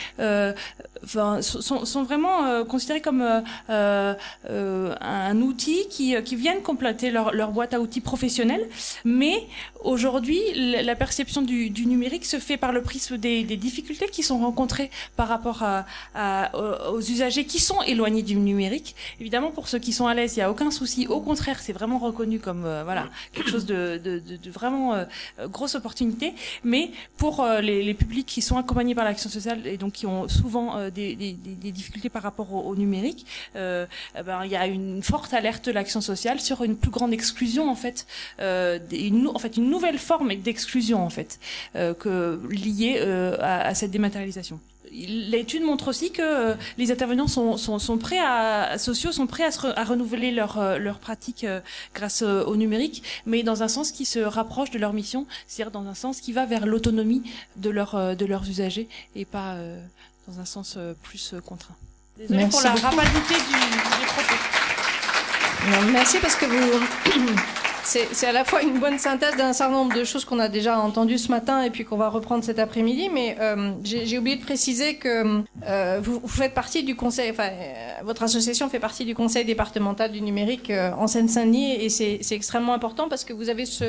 enfin, 1.02 1.42
sont, 1.42 1.84
sont 1.84 2.02
vraiment 2.04 2.64
considérés 2.64 3.00
comme 3.00 3.22
un 3.68 5.40
outil 5.40 5.88
qui 5.88 6.20
qui 6.22 6.36
viennent 6.36 6.62
compléter 6.62 7.10
leur 7.10 7.32
leur 7.32 7.50
boîte 7.50 7.74
à 7.74 7.80
outils 7.80 8.00
professionnelle, 8.00 8.68
mais 9.04 9.46
aujourd'hui 9.82 10.40
la 10.70 10.96
perception 10.96 11.42
du, 11.42 11.70
du, 11.70 11.86
numérique 11.86 12.24
se 12.24 12.38
fait 12.38 12.56
par 12.56 12.72
le 12.72 12.82
prisme 12.82 13.16
des, 13.16 13.44
des, 13.44 13.56
difficultés 13.56 14.06
qui 14.08 14.22
sont 14.22 14.38
rencontrées 14.38 14.90
par 15.16 15.28
rapport 15.28 15.62
à, 15.62 15.86
à, 16.14 16.50
aux 16.92 17.00
usagers 17.00 17.44
qui 17.44 17.60
sont 17.60 17.82
éloignés 17.82 18.22
du 18.22 18.36
numérique. 18.36 18.94
Évidemment, 19.20 19.50
pour 19.50 19.68
ceux 19.68 19.78
qui 19.78 19.92
sont 19.92 20.06
à 20.06 20.14
l'aise, 20.14 20.36
il 20.36 20.38
n'y 20.38 20.42
a 20.42 20.50
aucun 20.50 20.70
souci. 20.70 21.06
Au 21.06 21.20
contraire, 21.20 21.60
c'est 21.60 21.72
vraiment 21.72 21.98
reconnu 21.98 22.38
comme 22.38 22.64
euh, 22.64 22.82
voilà 22.84 23.08
quelque 23.32 23.50
chose 23.50 23.66
de, 23.66 24.00
de, 24.02 24.18
de, 24.18 24.36
de 24.36 24.50
vraiment 24.50 24.94
euh, 24.94 25.04
grosse 25.44 25.74
opportunité. 25.74 26.34
Mais 26.64 26.90
pour 27.16 27.40
euh, 27.40 27.60
les, 27.60 27.82
les, 27.82 27.94
publics 27.94 28.26
qui 28.26 28.40
sont 28.40 28.56
accompagnés 28.56 28.94
par 28.94 29.04
l'action 29.04 29.28
sociale 29.28 29.66
et 29.66 29.76
donc 29.76 29.92
qui 29.92 30.06
ont 30.06 30.28
souvent 30.28 30.88
des, 30.88 31.14
des, 31.14 31.32
des, 31.32 31.72
difficultés 31.72 32.08
par 32.08 32.22
rapport 32.22 32.52
au, 32.54 32.60
au 32.62 32.76
numérique, 32.76 33.26
eh 33.54 33.86
ben, 34.24 34.44
il 34.44 34.50
y 34.50 34.56
a 34.56 34.66
une 34.66 35.02
forte 35.02 35.34
alerte 35.34 35.66
de 35.66 35.72
l'action 35.72 36.00
sociale 36.00 36.40
sur 36.40 36.62
une 36.62 36.76
plus 36.76 36.90
grande 36.90 37.12
exclusion 37.12 37.70
en 37.70 37.74
fait, 37.74 38.06
une, 38.38 39.28
en 39.28 39.38
fait 39.38 39.56
une 39.56 39.68
nouvelle 39.68 39.98
forme 39.98 40.34
d'exclusion 40.34 40.59
exclusion 40.60 41.02
en 41.02 41.10
fait 41.10 41.38
euh, 41.76 41.94
que 41.94 42.40
liée 42.50 42.96
euh, 42.98 43.36
à, 43.40 43.68
à, 43.68 43.74
cette 43.74 43.90
dématérialisation. 43.90 44.60
L'étude 44.92 45.62
montre 45.62 45.88
aussi 45.88 46.10
que 46.10 46.20
euh, 46.20 46.54
les 46.76 46.90
intervenants 46.90 47.28
sont, 47.28 47.56
sont, 47.56 47.78
sont, 47.78 47.96
prêts 47.96 48.18
à 48.18 48.76
sociaux 48.76 49.12
sont 49.12 49.28
prêts 49.28 49.44
à, 49.44 49.52
se 49.52 49.66
à 49.66 49.84
renouveler 49.84 50.32
leur 50.32 50.78
leur 50.78 50.98
pratique 50.98 51.46
grâce 51.94 52.22
au 52.22 52.56
numérique, 52.56 53.02
mais 53.24 53.42
dans 53.42 53.62
un 53.62 53.68
sens 53.68 53.92
qui 53.92 54.04
se 54.04 54.18
rapproche 54.18 54.70
de 54.70 54.78
leur 54.78 54.92
mission, 54.92 55.26
c'est-à-dire 55.46 55.70
dans 55.70 55.86
un 55.86 55.94
sens 55.94 56.20
qui 56.20 56.32
va 56.32 56.44
vers 56.44 56.66
l'autonomie 56.66 57.22
de 57.56 57.70
leur 57.70 58.16
de 58.16 58.26
leurs 58.26 58.48
usagers 58.48 58.88
et 59.14 59.24
pas 59.24 59.56
dans 60.26 60.40
un 60.40 60.44
sens 60.44 60.76
plus 61.02 61.34
contraint. 61.46 61.76
Désolée 62.18 62.46
pour 62.48 62.62
la 62.62 62.74
rapidité 62.74 63.34
du, 63.34 63.60
des 64.00 64.06
propos. 64.06 64.34
Merci 65.92 66.18
parce 66.18 66.34
que 66.34 66.46
vous 66.46 67.36
c'est 67.82 68.26
à 68.26 68.32
la 68.32 68.44
fois 68.44 68.62
une 68.62 68.78
bonne 68.78 68.98
synthèse 68.98 69.36
d'un 69.36 69.52
certain 69.52 69.72
nombre 69.72 69.94
de 69.94 70.04
choses 70.04 70.24
qu'on 70.24 70.38
a 70.38 70.48
déjà 70.48 70.78
entendues 70.78 71.18
ce 71.18 71.30
matin 71.30 71.62
et 71.62 71.70
puis 71.70 71.84
qu'on 71.84 71.96
va 71.96 72.08
reprendre 72.08 72.44
cet 72.44 72.58
après-midi. 72.58 73.08
Mais 73.12 73.36
euh, 73.40 73.72
j'ai 73.82 74.18
oublié 74.18 74.36
de 74.36 74.42
préciser 74.42 74.96
que 74.96 75.42
euh, 75.66 76.00
vous, 76.02 76.26
faites 76.26 76.54
partie 76.54 76.82
du 76.82 76.96
conseil, 76.96 77.30
enfin, 77.30 77.48
euh, 77.50 77.92
votre 78.04 78.22
association 78.22 78.68
fait 78.68 78.78
partie 78.78 79.04
du 79.04 79.14
conseil 79.14 79.44
départemental 79.44 80.12
du 80.12 80.20
numérique 80.20 80.70
euh, 80.70 80.92
en 80.92 81.06
Seine-Saint-Denis 81.06 81.72
et 81.72 81.88
c'est 81.88 82.34
extrêmement 82.34 82.74
important 82.74 83.08
parce 83.08 83.24
que 83.24 83.32
vous 83.32 83.48
avez 83.48 83.66
ce, 83.66 83.84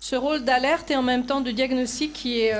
ce 0.00 0.16
rôle 0.16 0.44
d'alerte 0.44 0.90
et 0.90 0.96
en 0.96 1.02
même 1.02 1.26
temps 1.26 1.40
de 1.40 1.50
diagnostic 1.50 2.12
qui 2.12 2.40
est 2.40 2.52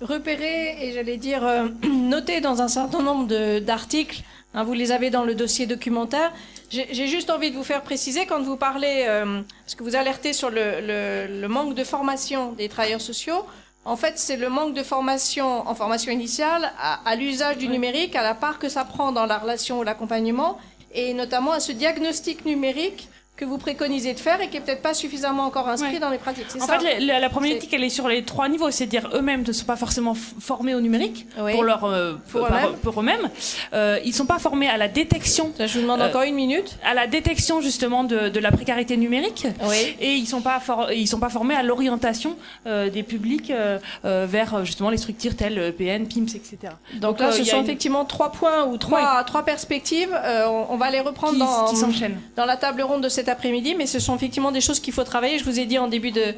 repéré 0.00 0.76
et 0.80 0.92
j'allais 0.92 1.16
dire 1.16 1.44
euh, 1.44 1.68
noté 1.88 2.40
dans 2.40 2.62
un 2.62 2.68
certain 2.68 3.02
nombre 3.02 3.58
d'articles. 3.60 4.22
Hein, 4.52 4.64
vous 4.64 4.72
les 4.72 4.90
avez 4.90 5.10
dans 5.10 5.24
le 5.24 5.34
dossier 5.34 5.66
documentaire. 5.66 6.32
J'ai 6.70 7.06
juste 7.06 7.30
envie 7.30 7.50
de 7.50 7.56
vous 7.56 7.64
faire 7.64 7.82
préciser 7.82 8.26
quand 8.26 8.42
vous 8.42 8.56
parlez, 8.56 9.04
euh, 9.08 9.42
parce 9.64 9.74
que 9.74 9.82
vous 9.82 9.96
alertez 9.96 10.32
sur 10.32 10.50
le, 10.50 10.80
le, 10.80 11.40
le, 11.40 11.48
manque 11.48 11.74
de 11.74 11.84
formation 11.84 12.52
des 12.52 12.68
travailleurs 12.68 13.00
sociaux. 13.00 13.44
En 13.84 13.96
fait, 13.96 14.18
c'est 14.18 14.36
le 14.36 14.48
manque 14.48 14.74
de 14.74 14.82
formation 14.82 15.68
en 15.68 15.74
formation 15.74 16.12
initiale 16.12 16.72
à, 16.78 17.00
à 17.08 17.16
l'usage 17.16 17.58
du 17.58 17.68
numérique, 17.68 18.14
à 18.14 18.22
la 18.22 18.34
part 18.34 18.58
que 18.58 18.68
ça 18.68 18.84
prend 18.84 19.10
dans 19.10 19.26
la 19.26 19.38
relation 19.38 19.80
ou 19.80 19.82
l'accompagnement, 19.82 20.58
et 20.94 21.14
notamment 21.14 21.52
à 21.52 21.60
ce 21.60 21.72
diagnostic 21.72 22.44
numérique 22.44 23.08
que 23.40 23.46
vous 23.46 23.58
préconisez 23.58 24.12
de 24.12 24.20
faire 24.20 24.40
et 24.42 24.48
qui 24.48 24.58
est 24.58 24.60
peut-être 24.60 24.82
pas 24.82 24.92
suffisamment 24.92 25.44
encore 25.44 25.68
inscrit 25.68 25.98
dans 25.98 26.10
les 26.10 26.18
pratiques. 26.18 26.46
En 26.60 26.66
fait, 26.66 27.00
la, 27.00 27.18
la, 27.18 27.28
problématique, 27.30 27.72
elle 27.72 27.84
est 27.84 27.88
sur 27.88 28.06
les 28.06 28.22
trois 28.22 28.48
niveaux, 28.48 28.70
c'est-à-dire 28.70 29.08
eux-mêmes 29.14 29.44
ne 29.46 29.52
sont 29.52 29.64
pas 29.64 29.76
forcément 29.76 30.14
formés 30.14 30.74
au 30.74 30.80
numérique 30.80 31.26
pour 31.36 31.64
leur 31.64 31.84
euh, 31.84 32.14
pour, 32.30 32.46
pour 32.82 33.00
eux-mêmes. 33.00 33.30
Euh, 33.72 33.98
ils 34.04 34.14
sont 34.14 34.26
pas 34.26 34.38
formés 34.38 34.68
à 34.68 34.76
la 34.76 34.88
détection. 34.88 35.52
je 35.58 35.72
vous 35.72 35.80
demande 35.80 36.02
encore 36.02 36.22
une 36.22 36.34
minute. 36.34 36.76
À 36.84 36.92
la 36.92 37.06
détection 37.06 37.62
justement 37.62 38.04
de, 38.04 38.28
de 38.28 38.40
la 38.40 38.52
précarité 38.52 38.96
numérique. 38.98 39.46
Oui. 39.62 39.96
Et 40.00 40.14
ils 40.14 40.26
sont 40.26 40.42
pas 40.42 40.60
ils 40.94 41.08
sont 41.08 41.18
pas 41.18 41.30
formés 41.30 41.54
à 41.54 41.62
l'orientation 41.62 42.36
euh, 42.66 42.90
des 42.90 43.02
publics 43.02 43.50
euh, 43.50 43.78
euh, 44.04 44.26
vers 44.28 44.66
justement 44.66 44.90
les 44.90 44.98
structures 44.98 45.34
telles 45.34 45.74
PN, 45.78 46.06
PIMS, 46.06 46.34
etc. 46.34 46.58
Donc, 46.94 47.00
Donc 47.00 47.20
là, 47.20 47.32
ce 47.32 47.44
sont 47.44 47.62
effectivement 47.62 48.04
trois 48.04 48.32
points 48.32 48.66
ou 48.66 48.76
trois 48.76 49.24
trois 49.24 49.44
perspectives. 49.44 50.14
On, 50.14 50.66
on, 50.70 50.76
va 50.76 50.90
les 50.90 51.00
reprendre 51.00 51.32
qui, 51.32 51.38
dans 51.38 51.88
qui 51.88 52.04
dans 52.36 52.44
la 52.44 52.56
table 52.56 52.82
ronde 52.82 53.02
de 53.02 53.08
cette 53.08 53.29
après-midi, 53.30 53.74
mais 53.76 53.86
ce 53.86 53.98
sont 53.98 54.14
effectivement 54.16 54.52
des 54.52 54.60
choses 54.60 54.80
qu'il 54.80 54.92
faut 54.92 55.04
travailler. 55.04 55.38
Je 55.38 55.44
vous 55.44 55.58
ai 55.58 55.66
dit 55.66 55.78
en 55.78 55.88
début 55.88 56.10
de, 56.10 56.34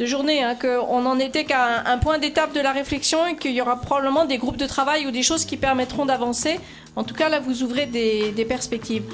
journée 0.00 0.42
hein, 0.42 0.56
qu'on 0.56 1.00
n'en 1.02 1.18
était 1.20 1.44
qu'à 1.44 1.84
un, 1.86 1.98
point 1.98 2.18
d'étape 2.18 2.52
de 2.52 2.60
la 2.60 2.72
réflexion 2.72 3.24
et 3.26 3.36
qu'il 3.36 3.52
y 3.52 3.60
aura 3.60 3.80
probablement 3.80 4.24
des 4.24 4.36
groupes 4.36 4.56
de 4.56 4.66
travail 4.66 5.06
ou 5.06 5.12
des 5.12 5.22
choses 5.22 5.44
qui 5.44 5.56
permettront 5.56 6.06
d'avancer. 6.06 6.58
En 6.96 7.04
tout 7.04 7.14
cas, 7.14 7.28
là, 7.28 7.38
vous 7.38 7.62
ouvrez 7.62 7.86
des 7.86 8.44
perspectives. 8.44 9.04